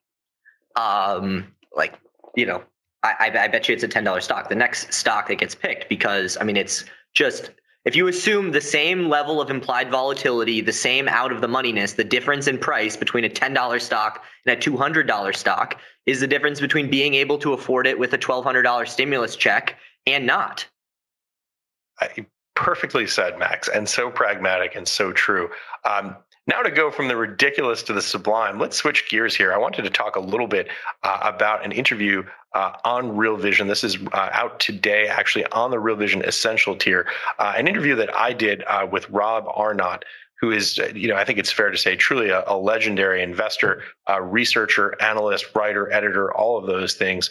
Um, 0.76 1.54
like 1.74 1.98
you 2.36 2.44
know, 2.44 2.64
I, 3.02 3.30
I 3.34 3.48
bet 3.48 3.68
you 3.68 3.74
it's 3.74 3.82
a 3.82 3.88
ten 3.88 4.04
dollar 4.04 4.20
stock. 4.20 4.48
The 4.48 4.54
next 4.54 4.92
stock 4.92 5.28
that 5.28 5.36
gets 5.36 5.54
picked 5.54 5.88
because 5.88 6.36
I 6.40 6.44
mean 6.44 6.56
it's 6.56 6.84
just 7.14 7.50
if 7.86 7.96
you 7.96 8.08
assume 8.08 8.50
the 8.50 8.60
same 8.60 9.08
level 9.08 9.40
of 9.40 9.50
implied 9.50 9.90
volatility, 9.90 10.60
the 10.60 10.72
same 10.72 11.08
out 11.08 11.32
of 11.32 11.40
the 11.40 11.46
moneyness, 11.46 11.96
the 11.96 12.04
difference 12.04 12.46
in 12.46 12.58
price 12.58 12.94
between 12.94 13.24
a 13.24 13.28
$10 13.28 13.80
stock 13.80 14.22
and 14.44 14.58
a 14.58 14.60
$200 14.60 15.34
stock 15.34 15.80
is 16.04 16.20
the 16.20 16.26
difference 16.26 16.60
between 16.60 16.90
being 16.90 17.14
able 17.14 17.38
to 17.38 17.54
afford 17.54 17.86
it 17.86 17.98
with 17.98 18.12
a 18.12 18.18
$1,200 18.18 18.86
stimulus 18.86 19.34
check 19.34 19.76
and 20.06 20.26
not. 20.26 20.66
I, 22.00 22.26
perfectly 22.54 23.06
said, 23.06 23.38
Max, 23.38 23.68
and 23.68 23.88
so 23.88 24.10
pragmatic 24.10 24.76
and 24.76 24.86
so 24.86 25.12
true. 25.12 25.48
Um, 25.84 26.14
now, 26.50 26.62
to 26.62 26.70
go 26.70 26.90
from 26.90 27.06
the 27.06 27.16
ridiculous 27.16 27.80
to 27.84 27.92
the 27.92 28.02
sublime, 28.02 28.58
let's 28.58 28.76
switch 28.76 29.08
gears 29.08 29.36
here. 29.36 29.52
I 29.52 29.56
wanted 29.56 29.82
to 29.82 29.90
talk 29.90 30.16
a 30.16 30.20
little 30.20 30.48
bit 30.48 30.68
uh, 31.04 31.20
about 31.22 31.64
an 31.64 31.70
interview 31.70 32.24
uh, 32.54 32.72
on 32.84 33.16
Real 33.16 33.36
Vision. 33.36 33.68
This 33.68 33.84
is 33.84 33.96
uh, 34.12 34.30
out 34.32 34.58
today, 34.58 35.06
actually, 35.06 35.46
on 35.46 35.70
the 35.70 35.78
Real 35.78 35.94
Vision 35.94 36.22
Essential 36.22 36.74
tier. 36.74 37.06
Uh, 37.38 37.54
an 37.56 37.68
interview 37.68 37.94
that 37.94 38.12
I 38.16 38.32
did 38.32 38.64
uh, 38.66 38.84
with 38.90 39.08
Rob 39.10 39.44
Arnott, 39.54 40.04
who 40.40 40.50
is, 40.50 40.80
uh, 40.80 40.90
you 40.92 41.06
know, 41.06 41.14
I 41.14 41.24
think 41.24 41.38
it's 41.38 41.52
fair 41.52 41.70
to 41.70 41.78
say, 41.78 41.94
truly 41.94 42.30
a, 42.30 42.42
a 42.48 42.56
legendary 42.56 43.22
investor, 43.22 43.84
researcher, 44.20 45.00
analyst, 45.00 45.54
writer, 45.54 45.92
editor, 45.92 46.34
all 46.34 46.58
of 46.58 46.66
those 46.66 46.94
things. 46.94 47.30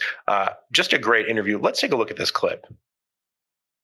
just 0.72 0.94
a 0.94 0.98
great 0.98 1.28
interview. 1.28 1.58
Let's 1.58 1.78
take 1.78 1.92
a 1.92 1.96
look 1.96 2.10
at 2.10 2.16
this 2.16 2.30
clip. 2.30 2.66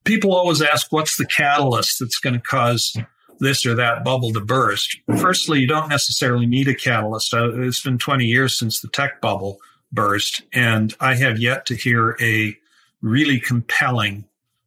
People 0.05 0.35
always 0.35 0.62
ask, 0.62 0.90
what's 0.92 1.18
the 1.18 1.27
catalyst 1.27 1.99
that's 2.01 2.20
going 2.20 2.35
to 2.35 2.40
cause 2.40 2.96
this 3.38 3.66
or 3.66 3.75
that 3.75 4.05
bubble 4.05 4.33
to 4.33 4.40
burst. 4.40 4.99
Firstly, 5.18 5.61
you 5.61 5.66
don't 5.66 5.88
necessarily 5.88 6.46
need 6.46 6.68
a 6.68 6.75
catalyst. 6.75 7.35
Uh, 7.35 7.61
it's 7.62 7.83
been 7.83 7.99
20 7.99 8.25
years 8.25 8.59
since 8.59 8.81
the 8.81 8.88
tech 8.88 9.20
bubble 9.20 9.59
burst, 9.92 10.42
and 10.53 10.94
I 11.01 11.14
have 11.14 11.38
yet 11.38 11.66
to 11.66 11.75
hear 11.75 12.16
a 12.20 12.57
really 13.03 13.40
compelling 13.40 14.25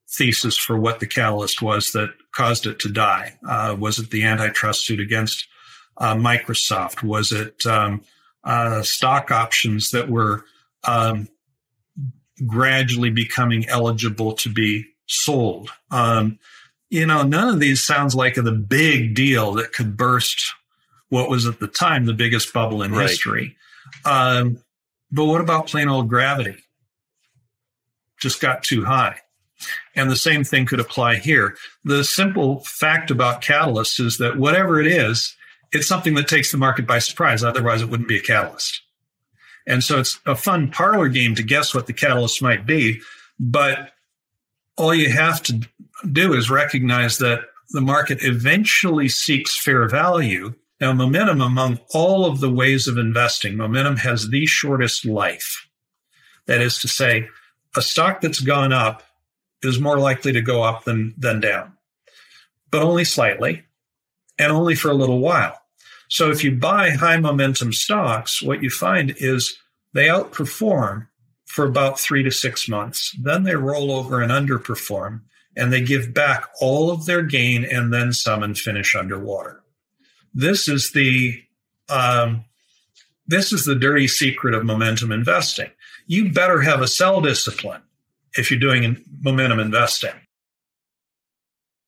thesis 0.10 0.58
for 0.58 0.78
what 0.78 1.00
the 1.00 1.08
catalyst 1.08 1.62
was 1.62 1.92
that 1.92 2.10
caused 2.32 2.66
it 2.66 2.80
to 2.80 2.90
die. 2.90 3.38
Uh, 3.48 3.76
was 3.78 4.00
it 4.00 4.10
the 4.10 4.24
antitrust 4.24 4.86
suit 4.86 5.00
against 5.00 5.48
uh, 5.98 6.16
Microsoft? 6.16 7.04
Was 7.04 7.32
it 7.32 7.66
um, 7.66 8.02
uh, 8.44 8.82
stock 8.82 9.32
options 9.32 9.92
that 9.92 10.10
were 10.10 10.46
um, 10.86 11.28
gradually 12.48 13.10
becoming 13.10 13.68
eligible 13.68 14.34
to 14.34 14.50
be 14.50 14.86
sold? 15.06 15.72
Um, 15.92 16.40
you 16.89 17.06
know, 17.06 17.23
none 17.23 17.49
of 17.49 17.60
these 17.60 17.84
sounds 17.86 18.15
like 18.15 18.36
the 18.36 18.52
big 18.52 19.15
deal 19.15 19.54
that 19.54 19.73
could 19.73 19.95
burst 19.95 20.54
what 21.10 21.30
was 21.30 21.45
at 21.45 21.60
the 21.60 21.67
time 21.67 22.06
the 22.06 22.13
biggest 22.13 22.54
bubble 22.54 22.82
in 22.82 22.91
right. 22.91 23.10
history. 23.10 23.56
Um, 24.06 24.62
but 25.12 25.25
what 25.25 25.41
about 25.41 25.67
plain 25.67 25.88
old 25.88 26.08
gravity? 26.08 26.58
Just 28.19 28.41
got 28.41 28.63
too 28.63 28.86
high. 28.86 29.17
And 29.95 30.10
the 30.10 30.15
same 30.15 30.43
thing 30.43 30.65
could 30.65 30.80
apply 30.80 31.15
here. 31.15 31.58
The 31.84 32.04
simple 32.04 32.62
fact 32.62 33.12
about 33.12 33.41
catalysts 33.41 33.99
is 33.99 34.17
that 34.19 34.38
whatever 34.38 34.80
it 34.80 34.88
is, 34.88 35.36
it's 35.71 35.88
something 35.88 36.15
that 36.15 36.28
takes 36.28 36.52
the 36.52 36.58
market 36.58 36.88
by 36.88 36.99
surprise. 36.99 37.43
Otherwise, 37.43 37.82
it 37.82 37.89
wouldn't 37.89 38.10
be 38.10 38.17
a 38.17 38.21
catalyst. 38.21 38.82
And 39.67 39.84
so 39.84 39.99
it's 39.99 40.19
a 40.25 40.36
fun 40.36 40.71
parlor 40.71 41.10
game 41.10 41.36
to 41.36 41.43
guess 41.43 41.75
what 41.75 41.88
the 41.88 41.93
catalyst 41.93 42.41
might 42.41 42.65
be. 42.65 43.02
But 43.39 43.91
all 44.80 44.96
you 44.96 45.12
have 45.12 45.44
to 45.44 45.68
do 46.12 46.34
is 46.34 46.50
recognize 46.50 47.18
that 47.18 47.42
the 47.72 47.82
market 47.82 48.20
eventually 48.22 49.10
seeks 49.10 49.60
fair 49.60 49.88
value. 49.88 50.54
Now, 50.80 50.94
momentum 50.94 51.42
among 51.42 51.80
all 51.94 52.26
of 52.26 52.39
the 52.39 52.50
ways 52.50 52.88
of 52.88 52.98
investing, 52.98 53.58
momentum 53.58 53.98
has 53.98 54.30
the 54.30 54.46
shortest 54.46 55.06
life. 55.06 55.68
That 56.48 56.62
is 56.62 56.80
to 56.80 56.88
say, 56.88 57.28
a 57.76 57.82
stock 57.82 58.22
that's 58.22 58.39
gone 58.39 58.74
up 58.74 59.04
is 59.62 59.80
more 59.80 60.00
likely 60.00 60.32
to 60.32 60.42
go 60.42 60.63
up 60.63 60.86
than, 60.86 61.13
than 61.18 61.42
down, 61.42 61.74
but 62.72 62.82
only 62.82 63.04
slightly 63.04 63.63
and 64.39 64.52
only 64.52 64.74
for 64.74 64.89
a 64.89 64.96
little 64.96 65.20
while. 65.20 65.60
So 66.08 66.32
if 66.32 66.44
you 66.44 66.56
buy 66.56 66.92
high 66.92 67.18
momentum 67.18 67.74
stocks, 67.74 68.42
what 68.42 68.63
you 68.63 68.70
find 68.70 69.13
is 69.18 69.58
they 69.94 70.08
outperform 70.08 71.09
for 71.50 71.66
about 71.66 72.00
three 72.00 72.22
to 72.24 72.32
six 72.32 72.70
months. 72.70 73.16
Then 73.20 73.44
they 73.44 73.56
roll 73.56 73.92
over 73.92 74.22
and 74.22 74.32
underperform, 74.32 75.22
and 75.58 75.74
they 75.74 75.82
give 75.82 76.14
back 76.14 76.48
all 76.62 76.92
of 76.92 77.06
their 77.06 77.24
gain 77.24 77.66
and 77.66 77.92
then 77.92 78.14
some 78.14 78.44
and 78.44 78.58
finish 78.58 78.96
underwater. 78.96 79.62
This 80.34 80.68
is 80.68 80.92
the 80.92 81.42
um, 81.90 82.46
this 83.26 83.52
is 83.52 83.66
the 83.66 83.76
dirty 83.76 84.08
secret 84.08 84.54
of 84.54 84.64
momentum 84.64 85.12
investing. 85.12 85.72
You 86.06 86.32
better 86.32 86.62
have 86.62 86.82
a 86.82 86.88
sell 86.88 87.20
discipline 87.20 87.82
if 88.36 88.52
you're 88.52 88.60
doing 88.60 89.04
momentum 89.22 89.60
investing. 89.60 90.14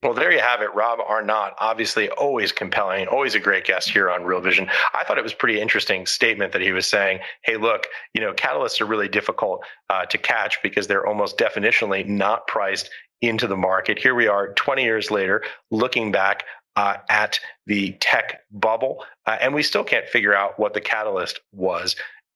Well, 0.03 0.15
there 0.15 0.31
you 0.31 0.39
have 0.39 0.61
it. 0.61 0.73
Rob 0.73 0.99
Arnott, 0.99 1.53
obviously 1.59 2.09
always 2.09 2.51
compelling, 2.51 3.07
always 3.07 3.35
a 3.35 3.39
great 3.39 3.65
guest 3.65 3.87
here 3.91 4.09
on 4.09 4.23
Real 4.23 4.41
Vision. 4.41 4.67
I 4.95 5.03
thought 5.03 5.19
it 5.19 5.23
was 5.23 5.33
pretty 5.33 5.61
interesting 5.61 6.07
statement 6.07 6.53
that 6.53 6.61
he 6.61 6.71
was 6.71 6.87
saying, 6.87 7.19
hey, 7.43 7.57
look, 7.57 7.85
you 8.15 8.21
know, 8.21 8.33
catalysts 8.33 8.81
are 8.81 8.87
really 8.87 9.07
difficult 9.07 9.63
uh, 9.91 10.07
to 10.07 10.17
catch 10.17 10.57
because 10.63 10.87
they're 10.87 11.05
almost 11.05 11.37
definitionally 11.37 12.03
not 12.07 12.47
priced 12.47 12.89
into 13.21 13.45
the 13.45 13.55
market. 13.55 13.99
Here 13.99 14.15
we 14.15 14.27
are 14.27 14.53
20 14.53 14.83
years 14.83 15.11
later, 15.11 15.43
looking 15.69 16.11
back 16.11 16.45
uh, 16.75 16.97
at 17.07 17.39
the 17.67 17.91
tech 17.99 18.41
bubble, 18.49 19.05
uh, 19.27 19.37
and 19.39 19.53
we 19.53 19.61
still 19.61 19.83
can't 19.83 20.07
figure 20.07 20.33
out 20.33 20.57
what 20.57 20.73
the 20.73 20.81
catalyst 20.81 21.41
was 21.51 21.95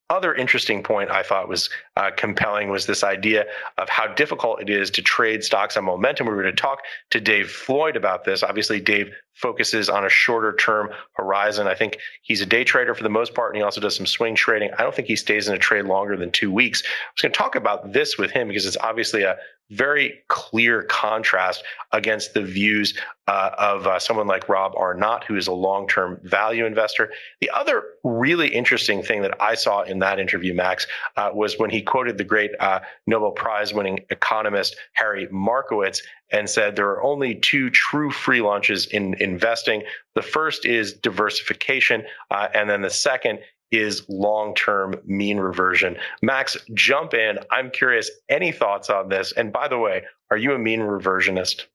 other 0.10 0.36
interesting 0.36 0.84
point 0.84 1.10
I 1.10 1.24
thought 1.24 1.50
was 1.50 1.70
uh, 1.98 2.12
compelling 2.16 2.70
was 2.70 2.86
this 2.86 3.04
idea 3.04 3.46
of 3.78 3.90
how 3.90 4.08
difficult 4.14 4.62
it 4.62 4.70
is 4.70 4.92
to 4.92 5.02
trade 5.02 5.44
stocks 5.44 5.78
on 5.78 5.86
momentum. 5.86 6.28
We 6.28 6.34
were 6.34 6.44
going 6.44 6.56
to 6.56 6.62
talk 6.62 6.80
to 7.12 7.20
Dave 7.20 7.50
Floyd 7.50 7.96
about 7.96 8.24
this. 8.24 8.44
Obviously, 8.44 8.80
Dave 8.80 9.12
focuses 9.36 9.90
on 9.90 10.06
a 10.06 10.10
shorter 10.10 10.54
term 10.56 10.90
horizon. 11.14 11.68
I 11.68 11.76
think 11.76 11.98
he's 12.22 12.42
a 12.42 12.46
day 12.46 12.64
trader 12.64 12.96
for 12.96 13.04
the 13.04 13.10
most 13.10 13.34
part, 13.34 13.52
and 13.52 13.58
he 13.58 13.64
also 13.64 13.82
does 13.82 13.96
some 13.96 14.06
swing 14.06 14.36
trading. 14.36 14.72
I 14.78 14.84
don't 14.84 14.96
think 14.96 15.08
he 15.08 15.16
stays 15.16 15.48
in 15.48 15.54
a 15.54 15.60
trade 15.60 15.86
longer 15.86 16.18
than 16.18 16.32
two 16.32 16.52
weeks. 16.52 16.84
I 16.84 17.12
was 17.16 17.22
going 17.22 17.32
to 17.32 17.38
talk 17.38 17.56
about 17.56 17.94
this 17.94 18.18
with 18.18 18.32
him 18.32 18.48
because 18.48 18.66
it's 18.66 18.78
obviously 18.78 19.24
a 19.24 19.38
very 19.72 20.14
clear 20.28 20.84
contrast 20.84 21.64
against 21.92 22.34
the 22.34 22.42
views 22.42 22.94
uh, 23.28 23.50
of 23.58 23.88
uh, 23.88 23.98
someone 23.98 24.28
like 24.28 24.48
Rob 24.48 24.74
Arnott, 24.78 25.24
who 25.24 25.36
is 25.36 25.48
a 25.48 25.52
long 25.52 25.88
term 25.88 26.20
value 26.24 26.66
investor. 26.66 27.12
The 27.42 27.50
other 27.50 27.84
really 28.04 28.48
interesting 28.48 29.02
thing 29.02 29.24
that 29.24 29.42
I 29.42 29.56
saw 29.56 29.82
in 29.82 30.00
that 30.00 30.20
interview, 30.20 30.54
Max, 30.54 30.86
uh, 31.18 31.32
was 31.34 31.58
when 31.58 31.72
he 31.72 31.82
quoted 31.82 32.18
the 32.20 32.24
great 32.24 32.52
uh, 32.60 32.82
Nobel 33.08 33.32
Prize 33.32 33.74
winning 33.74 34.02
economist 34.12 34.76
Harry 34.94 35.28
Markowitz 35.32 36.04
and 36.32 36.50
said 36.50 36.76
there 36.76 36.90
are 36.90 37.04
only 37.04 37.36
two 37.36 37.70
true 37.70 38.12
free 38.12 38.42
lunches 38.42 38.86
in 38.88 39.16
investing. 39.26 39.84
The 40.16 40.22
first 40.22 40.66
is 40.66 40.94
diversification, 40.94 42.04
uh, 42.32 42.48
and 42.54 42.70
then 42.70 42.82
the 42.82 42.90
second 42.90 43.40
is 43.72 44.06
long 44.08 44.56
term 44.56 44.96
mean 45.06 45.38
reversion. 45.38 45.98
Max, 46.22 46.56
jump 46.74 47.14
in. 47.14 47.40
I'm 47.52 47.72
curious, 47.72 48.10
any 48.30 48.52
thoughts 48.52 48.90
on 48.90 49.10
this? 49.10 49.34
And 49.34 49.52
by 49.52 49.68
the 49.68 49.78
way, 49.78 50.04
are 50.32 50.38
you 50.38 50.54
a 50.54 50.60
mean 50.60 50.80
reversionist? 50.80 51.66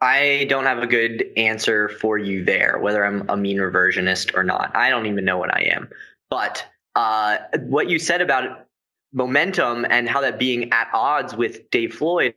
I 0.00 0.46
don't 0.48 0.64
have 0.64 0.78
a 0.78 0.86
good 0.86 1.24
answer 1.36 1.88
for 1.88 2.18
you 2.18 2.44
there, 2.44 2.78
whether 2.78 3.04
I'm 3.04 3.28
a 3.28 3.36
mean 3.36 3.58
reversionist 3.58 4.34
or 4.36 4.44
not. 4.44 4.74
I 4.76 4.90
don't 4.90 5.06
even 5.06 5.24
know 5.24 5.38
what 5.38 5.54
I 5.54 5.62
am. 5.72 5.88
But 6.30 6.64
uh, 6.94 7.38
what 7.62 7.88
you 7.88 7.98
said 7.98 8.20
about 8.20 8.66
momentum 9.12 9.86
and 9.88 10.08
how 10.08 10.20
that 10.20 10.38
being 10.38 10.72
at 10.72 10.88
odds 10.92 11.34
with 11.34 11.70
Dave 11.70 11.94
Floyd, 11.94 12.34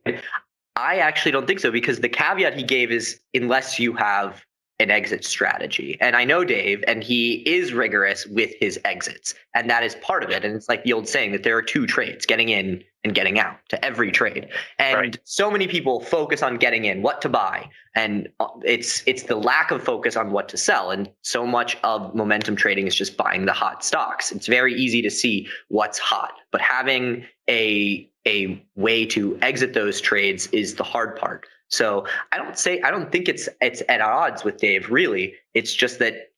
I 0.75 0.97
actually 0.97 1.31
don't 1.31 1.47
think 1.47 1.59
so 1.59 1.71
because 1.71 1.99
the 1.99 2.09
caveat 2.09 2.55
he 2.55 2.63
gave 2.63 2.91
is 2.91 3.19
unless 3.33 3.79
you 3.79 3.93
have 3.93 4.45
an 4.81 4.89
exit 4.89 5.23
strategy. 5.23 5.95
And 6.01 6.15
I 6.15 6.25
know 6.25 6.43
Dave, 6.43 6.83
and 6.87 7.03
he 7.03 7.35
is 7.47 7.71
rigorous 7.71 8.25
with 8.25 8.51
his 8.59 8.79
exits, 8.83 9.35
and 9.53 9.69
that 9.69 9.83
is 9.83 9.95
part 9.95 10.23
of 10.23 10.31
it. 10.31 10.43
And 10.43 10.55
it's 10.55 10.67
like 10.67 10.83
the 10.83 10.91
old 10.91 11.07
saying 11.07 11.33
that 11.33 11.43
there 11.43 11.55
are 11.55 11.61
two 11.61 11.85
trades 11.85 12.25
getting 12.25 12.49
in 12.49 12.83
and 13.03 13.13
getting 13.13 13.39
out 13.39 13.57
to 13.69 13.85
every 13.85 14.11
trade. 14.11 14.49
And 14.79 14.97
right. 14.97 15.19
so 15.23 15.51
many 15.51 15.67
people 15.67 15.99
focus 15.99 16.41
on 16.41 16.57
getting 16.57 16.85
in, 16.85 17.03
what 17.03 17.21
to 17.21 17.29
buy, 17.29 17.69
and 17.95 18.27
uh, 18.39 18.47
it's 18.63 19.03
it's 19.05 19.23
the 19.23 19.35
lack 19.35 19.69
of 19.69 19.83
focus 19.83 20.15
on 20.15 20.31
what 20.31 20.49
to 20.49 20.57
sell. 20.57 20.89
And 20.89 21.09
so 21.21 21.45
much 21.45 21.77
of 21.83 22.13
momentum 22.15 22.55
trading 22.55 22.87
is 22.87 22.95
just 22.95 23.17
buying 23.17 23.45
the 23.45 23.53
hot 23.53 23.85
stocks. 23.85 24.31
It's 24.31 24.47
very 24.47 24.73
easy 24.73 25.03
to 25.03 25.11
see 25.11 25.47
what's 25.67 25.99
hot, 25.99 26.33
but 26.51 26.59
having 26.59 27.25
a 27.47 28.09
a 28.27 28.63
way 28.75 29.05
to 29.07 29.37
exit 29.41 29.73
those 29.73 29.99
trades 29.99 30.47
is 30.47 30.75
the 30.75 30.83
hard 30.83 31.15
part. 31.15 31.45
So 31.69 32.05
I 32.31 32.37
don't 32.37 32.57
say 32.57 32.81
I 32.81 32.91
don't 32.91 33.11
think 33.11 33.29
it's 33.29 33.47
it's 33.61 33.81
at 33.89 34.01
odds 34.01 34.43
with 34.43 34.57
Dave 34.57 34.89
really. 34.89 35.35
It's 35.53 35.73
just 35.73 35.99
that 35.99 36.31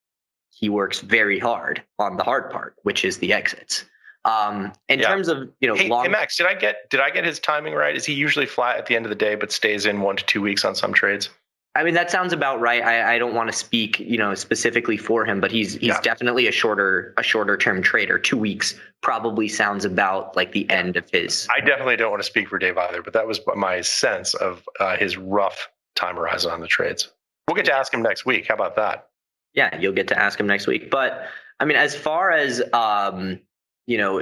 he 0.49 0.69
works 0.69 0.99
very 0.99 1.39
hard 1.39 1.83
on 1.99 2.17
the 2.17 2.23
hard 2.23 2.51
part, 2.51 2.75
which 2.83 3.03
is 3.03 3.17
the 3.17 3.33
exits. 3.33 3.85
Um, 4.25 4.71
in 4.87 4.99
yeah. 4.99 5.09
terms 5.09 5.27
of 5.27 5.49
you 5.59 5.67
know, 5.67 5.75
hey, 5.75 5.89
long- 5.89 6.05
hey 6.05 6.11
Max, 6.11 6.37
did 6.37 6.47
I 6.47 6.53
get 6.53 6.89
did 6.89 7.01
I 7.01 7.09
get 7.09 7.25
his 7.25 7.39
timing 7.39 7.73
right? 7.73 7.95
Is 7.95 8.05
he 8.05 8.13
usually 8.13 8.45
flat 8.45 8.77
at 8.77 8.85
the 8.85 8.95
end 8.95 9.05
of 9.05 9.09
the 9.09 9.15
day, 9.15 9.35
but 9.35 9.51
stays 9.51 9.85
in 9.85 10.01
one 10.01 10.15
to 10.15 10.25
two 10.25 10.41
weeks 10.41 10.63
on 10.63 10.75
some 10.75 10.93
trades? 10.93 11.29
I 11.75 11.83
mean, 11.83 11.95
that 11.95 12.11
sounds 12.11 12.33
about 12.33 12.59
right. 12.59 12.83
I, 12.83 13.15
I 13.15 13.17
don't 13.17 13.33
want 13.33 13.51
to 13.51 13.57
speak, 13.57 13.99
you 13.99 14.17
know, 14.17 14.35
specifically 14.35 14.95
for 14.95 15.25
him, 15.25 15.39
but 15.39 15.51
he's 15.51 15.73
he's 15.73 15.89
yeah. 15.89 16.01
definitely 16.01 16.47
a 16.47 16.51
shorter 16.51 17.15
a 17.17 17.23
shorter 17.23 17.57
term 17.57 17.81
trader. 17.81 18.19
Two 18.19 18.37
weeks 18.37 18.75
probably 19.01 19.47
sounds 19.47 19.83
about 19.83 20.35
like 20.35 20.51
the 20.51 20.69
end 20.69 20.97
of 20.97 21.09
his. 21.09 21.47
I 21.55 21.61
definitely 21.61 21.95
don't 21.95 22.11
want 22.11 22.21
to 22.21 22.27
speak 22.27 22.47
for 22.47 22.59
Dave 22.59 22.77
either, 22.77 23.01
but 23.01 23.13
that 23.13 23.25
was 23.25 23.39
my 23.55 23.81
sense 23.81 24.35
of 24.35 24.67
uh, 24.79 24.97
his 24.97 25.17
rough 25.17 25.67
time 25.95 26.15
horizon 26.15 26.51
on 26.51 26.61
the 26.61 26.67
trades. 26.67 27.11
We'll 27.47 27.55
get 27.55 27.65
to 27.65 27.73
ask 27.73 27.91
him 27.91 28.03
next 28.03 28.25
week. 28.25 28.47
How 28.47 28.53
about 28.53 28.75
that? 28.75 29.09
Yeah, 29.55 29.75
you'll 29.79 29.93
get 29.93 30.07
to 30.09 30.19
ask 30.19 30.39
him 30.39 30.47
next 30.47 30.67
week. 30.67 30.91
But 30.91 31.25
I 31.59 31.65
mean, 31.65 31.77
as 31.77 31.95
far 31.95 32.31
as 32.31 32.61
um, 32.73 33.39
you 33.87 33.97
know 33.97 34.21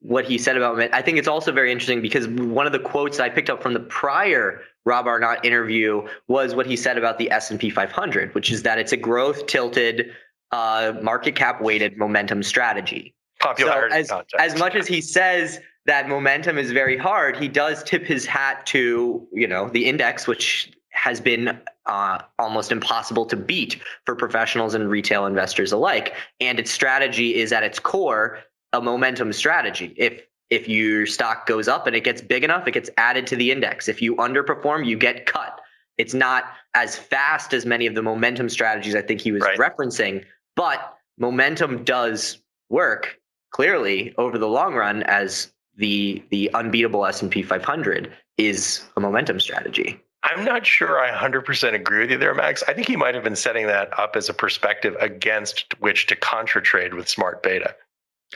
what 0.00 0.26
he 0.26 0.36
said 0.36 0.58
about 0.58 0.78
it, 0.80 0.90
I 0.92 1.00
think 1.00 1.16
it's 1.16 1.28
also 1.28 1.50
very 1.50 1.72
interesting 1.72 2.02
because 2.02 2.28
one 2.28 2.66
of 2.66 2.72
the 2.72 2.78
quotes 2.78 3.20
I 3.20 3.30
picked 3.30 3.48
up 3.48 3.62
from 3.62 3.72
the 3.72 3.80
prior 3.80 4.60
Rob 4.84 5.06
Arnott 5.06 5.44
interview 5.44 6.06
was 6.28 6.54
what 6.54 6.66
he 6.66 6.76
said 6.76 6.96
about 6.96 7.18
the 7.18 7.30
S 7.30 7.50
and 7.50 7.60
P 7.60 7.70
500, 7.70 8.34
which 8.34 8.50
is 8.50 8.62
that 8.62 8.78
it's 8.78 8.92
a 8.92 8.96
growth 8.96 9.46
tilted, 9.46 10.12
uh, 10.52 10.94
market 11.02 11.34
cap 11.34 11.60
weighted 11.60 11.96
momentum 11.96 12.42
strategy. 12.42 13.14
Popularity 13.40 14.04
so 14.04 14.18
as, 14.38 14.52
as 14.52 14.58
much 14.58 14.74
as 14.74 14.86
he 14.86 15.00
says 15.00 15.60
that 15.86 16.08
momentum 16.08 16.58
is 16.58 16.72
very 16.72 16.96
hard, 16.96 17.36
he 17.36 17.48
does 17.48 17.82
tip 17.84 18.04
his 18.04 18.26
hat 18.26 18.66
to 18.66 19.26
you 19.32 19.46
know 19.46 19.68
the 19.68 19.86
index, 19.86 20.26
which 20.26 20.72
has 20.90 21.20
been 21.20 21.58
uh, 21.86 22.18
almost 22.38 22.72
impossible 22.72 23.24
to 23.24 23.36
beat 23.36 23.80
for 24.04 24.14
professionals 24.14 24.74
and 24.74 24.90
retail 24.90 25.24
investors 25.26 25.72
alike. 25.72 26.14
And 26.40 26.58
its 26.58 26.70
strategy 26.70 27.36
is 27.36 27.52
at 27.52 27.62
its 27.62 27.78
core 27.78 28.38
a 28.72 28.80
momentum 28.80 29.32
strategy. 29.32 29.94
If 29.96 30.22
if 30.50 30.68
your 30.68 31.06
stock 31.06 31.46
goes 31.46 31.68
up 31.68 31.86
and 31.86 31.94
it 31.96 32.04
gets 32.04 32.20
big 32.20 32.44
enough, 32.44 32.66
it 32.66 32.72
gets 32.72 32.90
added 32.96 33.26
to 33.28 33.36
the 33.36 33.50
index. 33.50 33.88
If 33.88 34.02
you 34.02 34.16
underperform, 34.16 34.84
you 34.84 34.98
get 34.98 35.26
cut. 35.26 35.60
It's 35.96 36.14
not 36.14 36.44
as 36.74 36.96
fast 36.96 37.52
as 37.54 37.64
many 37.64 37.86
of 37.86 37.94
the 37.94 38.02
momentum 38.02 38.48
strategies 38.48 38.94
I 38.94 39.02
think 39.02 39.20
he 39.20 39.32
was 39.32 39.42
right. 39.42 39.58
referencing, 39.58 40.24
but 40.56 40.96
momentum 41.18 41.84
does 41.84 42.38
work 42.68 43.20
clearly 43.50 44.14
over 44.16 44.38
the 44.38 44.48
long 44.48 44.74
run 44.74 45.02
as 45.04 45.52
the 45.76 46.22
the 46.30 46.52
unbeatable 46.54 47.06
S&P 47.06 47.42
500 47.42 48.12
is 48.38 48.82
a 48.96 49.00
momentum 49.00 49.40
strategy. 49.40 50.00
I'm 50.22 50.44
not 50.44 50.66
sure 50.66 51.00
I 51.00 51.10
100% 51.10 51.74
agree 51.74 52.00
with 52.00 52.10
you 52.10 52.18
there, 52.18 52.34
Max. 52.34 52.62
I 52.68 52.74
think 52.74 52.86
he 52.86 52.96
might 52.96 53.14
have 53.14 53.24
been 53.24 53.36
setting 53.36 53.66
that 53.68 53.98
up 53.98 54.16
as 54.16 54.28
a 54.28 54.34
perspective 54.34 54.94
against 55.00 55.74
which 55.80 56.06
to 56.08 56.16
contra 56.16 56.60
trade 56.60 56.92
with 56.92 57.08
smart 57.08 57.42
beta. 57.42 57.74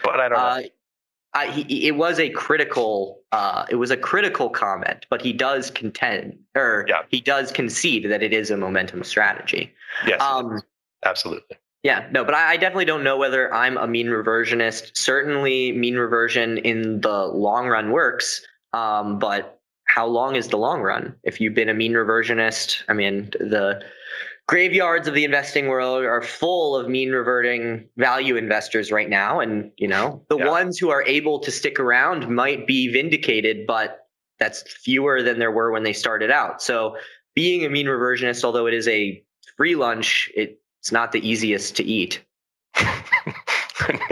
But 0.03 0.19
I 0.19 0.29
don't 0.29 0.39
know. 0.39 0.45
Uh, 0.45 0.63
I, 1.35 1.51
he, 1.51 1.89
it 1.89 1.97
was 1.97 2.21
a 2.21 2.31
critical 2.31 3.21
uh, 3.33 3.67
it 3.69 3.77
was 3.77 3.91
a 3.91 3.97
critical 3.97 4.49
comment, 4.49 5.07
but 5.11 5.21
he 5.21 5.33
does 5.33 5.71
contend 5.71 6.39
or 6.55 6.87
yeah. 6.89 7.03
he 7.09 7.21
does 7.21 7.51
concede 7.51 8.11
that 8.11 8.23
it 8.23 8.33
is 8.33 8.51
a 8.51 8.57
momentum 8.57 9.03
strategy. 9.03 9.73
Yes, 10.07 10.21
um, 10.23 10.61
absolutely. 11.05 11.57
Yeah, 11.83 12.09
no, 12.13 12.25
but 12.25 12.35
I, 12.35 12.53
I, 12.53 12.57
definitely 12.57 12.87
don't 12.87 13.05
know 13.05 13.19
whether 13.19 13.53
I'm 13.53 13.77
a 13.77 13.87
mean 13.87 14.07
reversionist. 14.07 14.97
Certainly, 14.97 15.73
mean 15.73 15.97
reversion 15.97 16.59
in 16.59 17.03
the 17.03 17.27
long 17.27 17.67
run 17.69 17.91
works, 17.91 18.47
um, 18.73 19.19
but 19.19 19.61
how 19.87 20.07
long 20.07 20.37
is 20.37 20.49
the 20.49 20.57
long 20.57 20.81
run? 20.81 21.15
If 21.25 21.41
you've 21.41 21.55
been 21.55 21.69
a 21.69 21.75
mean 21.75 21.93
reversionist, 21.93 22.83
I 22.89 22.95
mean 22.95 23.31
the 23.39 23.83
graveyards 24.47 25.09
of 25.09 25.15
the 25.15 25.25
investing 25.25 25.69
world 25.69 26.05
are 26.05 26.23
full 26.23 26.77
of 26.77 26.89
mean 26.89 27.11
reverting 27.11 27.89
value 27.97 28.37
investors 28.37 28.93
right 28.93 29.09
now. 29.09 29.41
And 29.41 29.71
you 29.77 29.89
know 29.89 30.25
the 30.29 30.39
yeah. 30.39 30.49
ones 30.49 30.79
who 30.79 30.91
are 30.91 31.03
able 31.03 31.39
to 31.41 31.51
stick 31.51 31.79
around 31.81 32.29
might 32.29 32.67
be 32.67 32.89
vindicated 32.89 33.67
but 33.67 34.01
that's 34.41 34.63
fewer 34.63 35.23
than 35.23 35.39
there 35.39 35.53
were 35.53 35.71
when 35.71 35.85
they 35.85 35.93
started 35.93 36.31
out. 36.31 36.61
So 36.61 36.97
being 37.35 37.65
a 37.65 37.71
mean 37.71 37.87
reversionist 37.87 38.45
although 38.45 38.67
it 38.67 38.75
is 38.75 38.89
a 38.89 39.23
free 39.57 39.77
lunch 39.77 40.31
it's 40.35 40.93
not 40.93 41.13
the 41.13 41.27
easiest 41.27 41.77
to 41.77 41.85
eat 41.85 42.25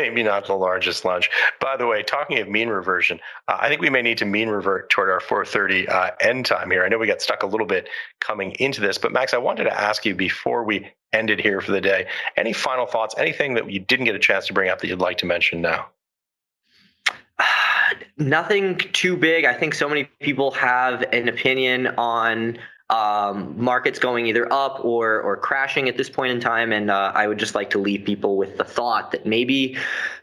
maybe 0.03 0.23
not 0.23 0.47
the 0.47 0.55
largest 0.55 1.05
lunch. 1.05 1.31
By 1.61 1.77
the 1.77 1.87
way, 1.87 2.03
talking 2.03 2.39
of 2.39 2.49
mean 2.49 2.69
reversion, 2.69 3.21
uh, 3.49 3.59
I 3.61 3.69
think 3.69 3.81
we 3.81 3.91
may 3.91 4.03
need 4.03 4.19
to 4.19 4.25
mean 4.25 4.49
revert 4.49 4.91
toward 4.91 5.11
our 5.11 5.21
4:30 5.21 5.89
uh, 5.89 6.11
end 6.21 6.47
time 6.47 6.71
here. 6.71 6.85
I 6.85 6.89
know 6.89 6.99
we 6.99 7.07
got 7.07 7.23
stuck 7.23 7.43
a 7.43 7.47
little 7.47 7.67
bit 7.67 7.89
coming 8.21 8.53
into 8.53 8.81
this, 8.81 8.99
but 8.99 9.13
Max, 9.13 9.33
I 9.33 9.39
wanted 9.39 9.65
to 9.65 9.81
ask 9.81 10.05
you 10.05 10.15
before 10.15 10.65
we 10.65 10.91
ended 11.13 11.41
here 11.41 11.61
for 11.61 11.73
the 11.73 11.81
day, 11.81 12.07
any 12.37 12.53
final 12.53 12.87
thoughts? 12.87 13.15
Anything 13.19 13.55
that 13.55 13.71
you 13.71 13.79
didn't 13.79 14.07
get 14.07 14.15
a 14.15 14.19
chance 14.19 14.47
to 14.47 14.53
bring 14.53 14.71
up 14.71 14.81
that 14.81 14.89
you'd 14.89 14.99
like 14.99 15.19
to 15.19 15.27
mention 15.27 15.61
now? 15.61 15.89
Nothing 18.17 18.79
too 18.79 19.17
big. 19.17 19.45
I 19.45 19.55
think 19.55 19.75
so 19.75 19.89
many 19.89 20.05
people 20.21 20.51
have 20.53 21.03
an 21.13 21.29
opinion 21.29 21.89
on 21.99 22.59
um, 22.93 23.55
markets 23.57 23.99
going 23.99 24.27
either 24.27 24.53
up 24.53 24.85
or 24.85 25.21
or 25.23 25.37
crashing 25.37 25.89
at 25.89 25.97
this 25.97 26.11
point 26.11 26.31
in 26.31 26.41
time. 26.41 26.73
And 26.73 26.91
uh, 26.91 27.13
I 27.15 27.27
would 27.27 27.39
just 27.39 27.55
like 27.55 27.71
to 27.71 27.79
leave 27.79 28.05
people 28.05 28.37
with 28.37 28.59
the 28.59 28.65
thought 28.65 29.13
that 29.13 29.25
maybe 29.25 29.77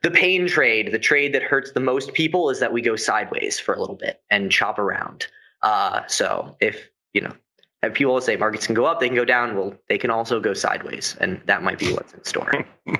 the 0.04 0.12
pain 0.12 0.48
trade, 0.48 0.92
the 0.92 1.00
trade 1.00 1.34
that 1.34 1.42
hurts 1.42 1.72
the 1.72 1.80
most 1.80 2.14
people, 2.14 2.50
is 2.52 2.60
that 2.60 2.72
we 2.72 2.82
go 2.82 2.96
sideways 2.96 3.60
for 3.60 3.74
a 3.74 3.80
little 3.80 3.96
bit 3.96 4.22
and 4.30 4.52
chop 4.52 4.78
around. 4.78 5.26
Uh, 5.64 6.06
so 6.08 6.56
if 6.62 6.90
you 7.14 7.22
know, 7.22 7.34
if 7.82 7.96
people 7.96 8.22
say 8.22 8.36
markets 8.36 8.68
can 8.68 8.76
go 8.76 8.86
up, 8.86 9.00
they 9.00 9.08
can 9.08 9.16
go 9.16 9.26
down. 9.26 9.58
Well, 9.58 9.74
they 9.88 9.98
can 9.98 10.12
also 10.12 10.40
go 10.40 10.54
sideways, 10.54 11.18
and 11.20 11.42
that 11.48 11.64
might 11.64 11.80
be 11.80 11.92
what's 11.92 12.14
in 12.14 12.24
store. 12.24 12.66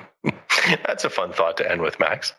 That's 0.86 1.06
a 1.06 1.10
fun 1.12 1.32
thought 1.32 1.58
to 1.58 1.72
end 1.72 1.82
with, 1.82 2.00
Max. 2.00 2.34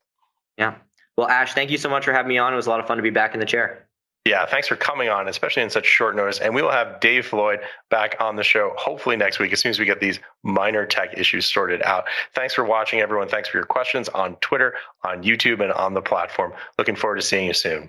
Yeah. 0.58 0.74
Well, 1.16 1.28
Ash, 1.28 1.54
thank 1.54 1.70
you 1.70 1.78
so 1.78 1.88
much 1.88 2.04
for 2.04 2.12
having 2.12 2.28
me 2.28 2.38
on. 2.38 2.52
It 2.52 2.56
was 2.56 2.66
a 2.66 2.70
lot 2.70 2.80
of 2.80 2.86
fun 2.86 2.96
to 2.96 3.02
be 3.02 3.10
back 3.10 3.34
in 3.34 3.40
the 3.40 3.46
chair. 3.46 3.86
Yeah, 4.26 4.44
thanks 4.44 4.68
for 4.68 4.76
coming 4.76 5.08
on, 5.08 5.28
especially 5.28 5.62
in 5.62 5.70
such 5.70 5.86
short 5.86 6.14
notice. 6.14 6.40
And 6.40 6.54
we 6.54 6.60
will 6.60 6.70
have 6.70 7.00
Dave 7.00 7.26
Floyd 7.26 7.60
back 7.88 8.16
on 8.20 8.36
the 8.36 8.44
show 8.44 8.74
hopefully 8.76 9.16
next 9.16 9.38
week 9.38 9.52
as 9.52 9.60
soon 9.60 9.70
as 9.70 9.78
we 9.78 9.86
get 9.86 9.98
these 9.98 10.20
minor 10.42 10.84
tech 10.84 11.16
issues 11.16 11.46
sorted 11.46 11.82
out. 11.82 12.04
Thanks 12.34 12.52
for 12.52 12.64
watching, 12.64 13.00
everyone. 13.00 13.28
Thanks 13.28 13.48
for 13.48 13.56
your 13.56 13.66
questions 13.66 14.10
on 14.10 14.36
Twitter, 14.36 14.74
on 15.04 15.22
YouTube, 15.22 15.60
and 15.62 15.72
on 15.72 15.94
the 15.94 16.02
platform. 16.02 16.52
Looking 16.76 16.96
forward 16.96 17.16
to 17.16 17.22
seeing 17.22 17.46
you 17.46 17.54
soon. 17.54 17.88